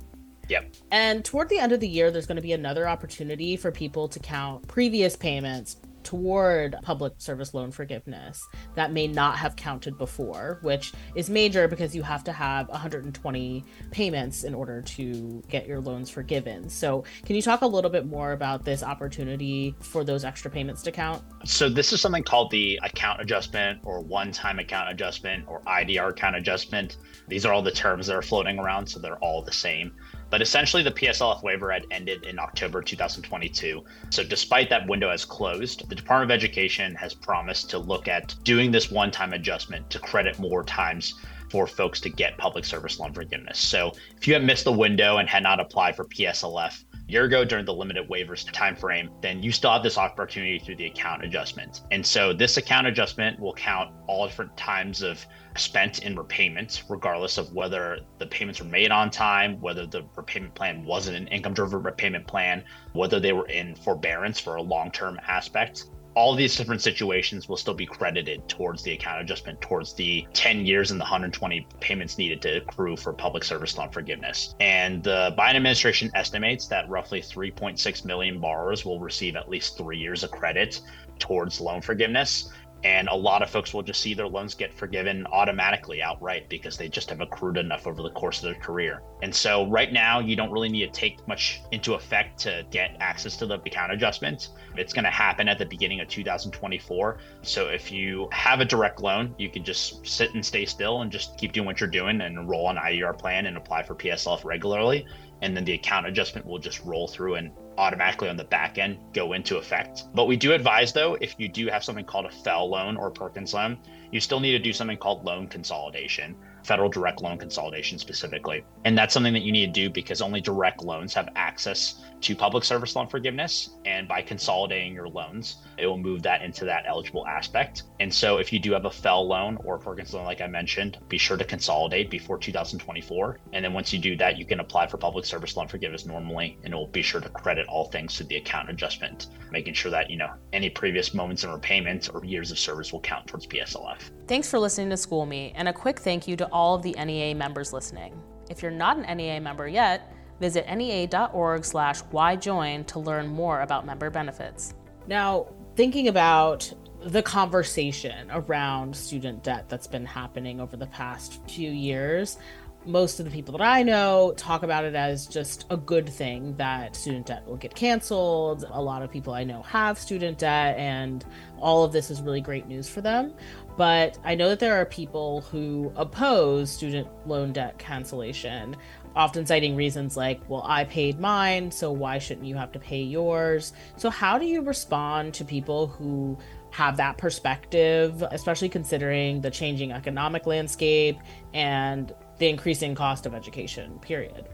Yep. 0.49 0.75
And 0.91 1.25
toward 1.25 1.49
the 1.49 1.59
end 1.59 1.73
of 1.73 1.81
the 1.81 1.89
year, 1.89 2.11
there's 2.11 2.27
going 2.27 2.37
to 2.37 2.43
be 2.43 2.53
another 2.53 2.89
opportunity 2.89 3.57
for 3.57 3.71
people 3.71 4.09
to 4.09 4.19
count 4.19 4.67
previous 4.67 5.17
payments 5.17 5.77
toward 6.03 6.77
public 6.83 7.15
service 7.19 7.55
loan 7.55 7.71
forgiveness 7.71 8.47
that 8.75 8.93
may 8.93 9.07
not 9.07 9.37
have 9.37 9.57
counted 9.57 9.99
before, 9.99 10.59
which 10.63 10.93
is 11.15 11.31
major 11.31 11.69
because 11.69 11.95
you 11.95 12.03
have 12.03 12.25
to 12.25 12.33
have 12.33 12.69
120 12.69 13.65
payments 13.91 14.45
in 14.45 14.55
order 14.55 14.83
to 14.83 15.43
get 15.49 15.67
your 15.67 15.81
loans 15.81 16.11
forgiven. 16.11 16.69
So, 16.69 17.05
can 17.25 17.37
you 17.37 17.43
talk 17.43 17.63
a 17.63 17.67
little 17.67 17.91
bit 17.91 18.07
more 18.07 18.33
about 18.33 18.65
this 18.65 18.83
opportunity 18.83 19.75
for 19.81 20.05
those 20.05 20.25
extra 20.25 20.51
payments 20.51 20.83
to 20.83 20.93
count? 20.93 21.23
So, 21.45 21.69
this 21.69 21.93
is 21.93 22.01
something 22.01 22.23
called 22.23 22.51
the 22.51 22.81
account 22.83 23.21
adjustment 23.21 23.81
or 23.85 24.01
one 24.01 24.33
time 24.33 24.59
account 24.59 24.91
adjustment 24.91 25.45
or 25.49 25.61
IDR 25.63 26.11
account 26.11 26.37
adjustment. 26.37 26.97
These 27.29 27.47
are 27.47 27.53
all 27.53 27.63
the 27.63 27.71
terms 27.71 28.07
that 28.07 28.17
are 28.17 28.23
floating 28.23 28.59
around, 28.59 28.87
so 28.87 29.01
they're 29.01 29.19
all 29.19 29.43
the 29.43 29.53
same. 29.53 29.93
But 30.31 30.41
essentially, 30.43 30.83
the 30.83 30.93
PSLF 30.93 31.43
waiver 31.43 31.73
had 31.73 31.87
ended 31.91 32.23
in 32.23 32.39
October 32.39 32.83
2022. 32.83 33.85
So, 34.11 34.23
despite 34.23 34.71
that 34.71 34.87
window 34.87 35.11
has 35.11 35.25
closed, 35.25 35.89
the 35.89 35.97
Department 35.97 36.31
of 36.31 36.35
Education 36.37 36.95
has 36.95 37.15
promised 37.15 37.69
to 37.71 37.79
look 37.79 38.07
at 38.07 38.37
doing 38.45 38.71
this 38.71 38.91
one 38.91 39.11
time 39.11 39.33
adjustment 39.33 39.91
to 39.91 39.99
credit 39.99 40.39
more 40.39 40.63
times 40.63 41.15
for 41.51 41.67
folks 41.67 42.01
to 42.01 42.11
get 42.11 42.39
public 42.39 42.65
service 42.65 42.99
loan 42.99 43.13
forgiveness. 43.13 43.59
So, 43.59 43.93
if 44.17 44.27
you 44.29 44.35
have 44.35 44.43
missed 44.43 44.65
the 44.65 44.73
window 44.73 45.19
and 45.19 45.29
had 45.29 45.43
not 45.43 45.61
applied 45.61 45.97
for 45.97 46.05
PSLF, 46.05 46.85
year 47.11 47.25
ago 47.25 47.45
during 47.45 47.65
the 47.65 47.75
limited 47.75 48.09
waivers 48.09 48.45
timeframe, 48.53 49.11
then 49.21 49.43
you 49.43 49.51
still 49.51 49.73
have 49.73 49.83
this 49.83 49.99
opportunity 49.99 50.59
through 50.59 50.77
the 50.77 50.87
account 50.87 51.25
adjustment. 51.25 51.83
And 51.91 52.07
so 52.07 52.33
this 52.33 52.57
account 52.57 52.87
adjustment 52.87 53.39
will 53.41 53.55
count 53.55 53.93
all 54.07 54.27
different 54.27 54.57
times 54.57 55.03
of 55.03 55.25
spent 55.57 56.05
in 56.05 56.17
repayments, 56.17 56.85
regardless 56.89 57.37
of 57.37 57.53
whether 57.53 57.99
the 58.19 58.27
payments 58.27 58.61
were 58.61 58.69
made 58.69 58.93
on 58.93 59.11
time, 59.11 59.61
whether 59.61 59.87
the 59.87 60.05
repayment 60.17 60.55
plan 60.55 60.85
wasn't 60.85 61.17
an 61.17 61.27
income 61.29 61.53
driven 61.53 61.83
repayment 61.83 62.27
plan, 62.27 62.63
whether 62.93 63.19
they 63.19 63.33
were 63.33 63.49
in 63.49 63.75
forbearance 63.75 64.39
for 64.39 64.57
a 64.57 64.63
long 64.63 64.91
term 64.93 65.19
aspect 65.27 65.87
all 66.21 66.35
these 66.35 66.55
different 66.55 66.83
situations 66.83 67.49
will 67.49 67.57
still 67.57 67.73
be 67.73 67.87
credited 67.87 68.47
towards 68.47 68.83
the 68.83 68.93
account 68.93 69.23
adjustment 69.23 69.59
towards 69.63 69.95
the 69.95 70.27
10 70.35 70.67
years 70.67 70.91
and 70.91 71.01
the 71.01 71.05
120 71.05 71.67
payments 71.81 72.19
needed 72.19 72.43
to 72.43 72.59
accrue 72.59 72.95
for 72.95 73.15
public 73.15 73.43
service 73.43 73.79
loan 73.79 73.89
forgiveness. 73.89 74.55
And 74.61 75.03
the 75.03 75.35
Biden 75.39 75.55
administration 75.55 76.11
estimates 76.15 76.67
that 76.67 76.87
roughly 76.91 77.23
3.6 77.23 78.05
million 78.05 78.39
borrowers 78.39 78.85
will 78.85 79.01
receive 79.01 79.35
at 79.35 79.49
least 79.49 79.79
three 79.79 79.97
years 79.97 80.23
of 80.23 80.31
credit 80.31 80.83
towards 81.19 81.59
loan 81.59 81.81
forgiveness 81.81 82.51
and 82.83 83.09
a 83.09 83.15
lot 83.15 83.43
of 83.43 83.51
folks 83.51 83.75
will 83.75 83.83
just 83.83 84.01
see 84.01 84.15
their 84.15 84.27
loans 84.27 84.55
get 84.55 84.73
forgiven 84.73 85.27
automatically 85.33 86.03
outright 86.03 86.49
because 86.49 86.77
they 86.77 86.89
just 86.89 87.11
have 87.11 87.21
accrued 87.21 87.57
enough 87.57 87.87
over 87.87 88.03
the 88.03 88.11
course 88.11 88.39
of 88.39 88.45
their 88.45 88.61
career. 88.61 89.03
And 89.23 89.35
so 89.35 89.67
right 89.67 89.93
now 89.93 90.21
you 90.21 90.35
don't 90.35 90.51
really 90.51 90.71
need 90.71 90.93
to 90.93 91.01
take 91.01 91.27
much 91.29 91.61
into 91.73 91.95
effect 91.95 92.39
to 92.41 92.65
get 92.71 92.97
access 93.01 93.37
to 93.39 93.47
the 93.47 93.55
account 93.55 93.93
adjustment. 93.93 94.49
It's 94.77 94.93
going 94.93 95.05
to 95.05 95.11
happen 95.11 95.49
at 95.49 95.59
the 95.59 95.67
beginning 95.67 96.01
of 96.01 96.09
2024. 96.09 97.19
So 97.43 97.69
if 97.69 97.93
you 97.93 98.29
have 98.33 98.61
a 98.61 98.65
direct 98.65 99.01
loan, 99.01 99.35
you 99.37 99.51
can 99.51 99.63
just 99.63 100.07
sit 100.07 100.35
and 100.35 100.45
stay 100.45 100.65
still 100.65 101.03
and 101.03 101.13
just 101.13 101.37
keep 101.37 101.53
doing 101.53 101.67
what 101.67 101.81
you're 101.81 101.91
doing 101.91 102.21
and 102.21 102.39
enroll 102.39 102.67
on 102.67 102.77
IDR 102.77 103.19
plan 103.19 103.47
and 103.47 103.57
apply 103.57 103.83
for 103.83 103.95
PSLF 103.95 104.45
regularly 104.45 105.07
and 105.43 105.57
then 105.57 105.65
the 105.65 105.73
account 105.73 106.07
adjustment 106.07 106.47
will 106.47 106.59
just 106.59 106.85
roll 106.85 107.09
through 107.09 107.37
and 107.37 107.51
automatically 107.81 108.29
on 108.29 108.37
the 108.37 108.45
back 108.45 108.79
end 108.79 108.99
go 109.13 109.33
into 109.33 109.57
effect. 109.57 110.05
But 110.15 110.27
we 110.27 110.37
do 110.37 110.53
advise 110.53 110.93
though, 110.93 111.17
if 111.21 111.35
you 111.39 111.49
do 111.49 111.67
have 111.69 111.83
something 111.83 112.05
called 112.05 112.27
a 112.27 112.29
FFEL 112.29 112.69
loan 112.69 112.97
or 112.97 113.11
Perkins 113.11 113.55
loan, 113.55 113.79
you 114.13 114.21
still 114.21 114.39
need 114.39 114.53
to 114.53 114.59
do 114.59 114.73
something 114.73 114.99
called 114.99 115.25
loan 115.25 115.49
consolidation 115.49 116.37
federal 116.65 116.89
direct 116.89 117.23
loan 117.23 117.39
consolidation 117.39 117.99
specifically. 117.99 118.65
And 118.85 118.97
that's 118.97 119.15
something 119.15 119.33
that 119.33 119.43
you 119.43 119.53
need 119.53 119.75
to 119.75 119.81
do 119.81 119.91
because 119.91 120.21
only 120.23 120.41
direct 120.41 120.83
loans 120.83 121.15
have 121.15 121.29
access 121.37 122.03
to 122.21 122.37
public 122.37 122.65
service 122.65 122.95
loan 122.95 123.09
forgiveness. 123.09 123.71
And 123.85 124.07
by 124.07 124.23
consolidating 124.23 124.95
your 124.95 125.09
loans, 125.09 125.57
it 125.79 125.87
will 125.87 125.99
move 125.99 126.23
that 126.23 126.43
into 126.43 126.65
that 126.67 126.85
eligible 126.87 127.27
aspect. 127.27 127.85
And 127.99 128.13
so 128.13 128.39
if 128.39 128.53
you 128.53 128.59
do 128.59 128.73
have 128.73 128.85
a 128.85 128.91
FFEL 128.91 129.27
loan 129.27 129.59
or 129.65 129.77
a 129.77 129.79
Perkins 129.79 130.13
loan, 130.13 130.25
like 130.25 130.41
I 130.41 130.47
mentioned, 130.47 130.99
be 131.09 131.19
sure 131.19 131.37
to 131.37 131.45
consolidate 131.45 132.11
before 132.11 132.39
2024. 132.39 133.39
And 133.53 133.65
then 133.65 133.73
once 133.73 133.93
you 133.93 133.99
do 133.99 134.17
that, 134.17 134.37
you 134.37 134.45
can 134.45 134.61
apply 134.61 134.87
for 134.87 134.99
public 134.99 135.25
service 135.25 135.57
loan 135.57 135.69
forgiveness 135.69 136.07
normally, 136.07 136.59
and 136.65 136.73
it 136.75 136.77
will 136.77 136.87
be 136.87 137.03
sure 137.03 137.21
to 137.21 137.29
credit 137.31 137.67
all 137.69 137.87
things 137.87 138.17
to 138.17 138.25
the 138.25 138.37
account 138.37 138.71
adjustment, 138.71 139.29
making 139.51 139.75
sure 139.75 139.91
that, 139.91 140.11
you 140.11 140.17
know, 140.17 140.31
any 140.53 140.69
previous 140.69 141.15
moments 141.15 141.45
in 141.45 141.51
repayment 141.51 142.11
or 142.13 142.25
years 142.25 142.51
of 142.51 142.59
service 142.59 142.93
will 142.93 143.01
count 143.01 143.27
towards 143.27 143.47
PSLF. 143.47 144.11
Thanks 144.27 144.49
for 144.49 144.59
listening 144.59 144.91
to 144.91 144.97
School 144.97 145.27
Me, 145.27 145.53
and 145.57 145.69
a 145.69 145.73
quick 145.73 145.99
thank 145.99 146.29
you 146.29 146.37
to 146.37 146.49
all 146.53 146.75
of 146.75 146.83
the 146.83 146.93
NEA 146.93 147.35
members 147.35 147.73
listening. 147.73 148.21
If 148.49 148.63
you're 148.63 148.71
not 148.71 148.97
an 148.97 149.17
NEA 149.17 149.41
member 149.41 149.69
yet, 149.69 150.13
visit 150.41 150.67
nea.org 150.75 151.65
slash 151.65 152.03
whyjoin 152.05 152.87
to 152.89 152.99
learn 152.99 153.29
more 153.29 153.61
about 153.61 153.87
member 153.87 154.11
benefits. 154.11 154.75
Now, 155.07 155.47
thinking 155.77 156.09
about 156.09 156.73
the 157.03 157.23
conversation 157.23 158.31
around 158.31 158.95
student 158.95 159.43
debt 159.43 159.69
that's 159.69 159.87
been 159.87 160.05
happening 160.05 160.61
over 160.61 160.77
the 160.77 160.87
past 160.87 161.41
few 161.49 161.71
years, 161.71 162.39
most 162.87 163.21
of 163.21 163.27
the 163.27 163.31
people 163.31 163.57
that 163.59 163.65
I 163.65 163.83
know 163.83 164.33
talk 164.37 164.63
about 164.63 164.85
it 164.85 164.95
as 164.95 165.27
just 165.27 165.67
a 165.71 165.77
good 165.77 166.09
thing 166.09 166.57
that 166.57 166.97
student 166.97 167.27
debt 167.27 167.47
will 167.47 167.57
get 167.57 167.75
canceled. 167.75 168.65
A 168.71 168.81
lot 168.81 169.03
of 169.03 169.11
people 169.11 169.35
I 169.35 169.45
know 169.45 169.63
have 169.63 169.99
student 169.99 170.39
debt, 170.39 170.79
and 170.79 171.25
all 171.59 171.85
of 171.85 171.93
this 171.93 172.11
is 172.11 172.23
really 172.23 172.41
great 172.41 172.67
news 172.67 172.89
for 172.89 173.01
them. 173.03 173.35
But 173.77 174.19
I 174.25 174.35
know 174.35 174.49
that 174.49 174.61
there 174.61 174.75
are 174.81 174.87
people 174.87 175.43
who 175.43 175.93
oppose 175.97 176.71
student 176.71 177.09
loan 177.27 177.53
debt 177.53 177.79
cancellation, 177.79 178.77
often 179.15 179.45
citing 179.45 179.77
reasons 179.77 180.17
like, 180.17 180.41
well, 180.49 180.63
I 180.67 180.85
paid 180.85 181.21
mine, 181.21 181.71
so 181.71 181.93
why 181.93 182.19
shouldn't 182.19 182.47
you 182.47 182.57
have 182.57 182.73
to 182.73 182.79
pay 182.79 183.03
yours? 183.03 183.73
So, 183.97 184.09
how 184.11 184.39
do 184.39 184.47
you 184.47 184.63
respond 184.63 185.35
to 185.35 185.45
people 185.45 185.87
who 185.87 186.39
have 186.71 186.97
that 186.97 187.19
perspective, 187.19 188.23
especially 188.31 188.69
considering 188.69 189.41
the 189.41 189.51
changing 189.51 189.93
economic 189.93 190.47
landscape 190.47 191.19
and 191.53 192.15
the 192.41 192.49
increasing 192.49 192.95
cost 192.95 193.27
of 193.27 193.35
education, 193.35 193.99
period? 194.01 194.49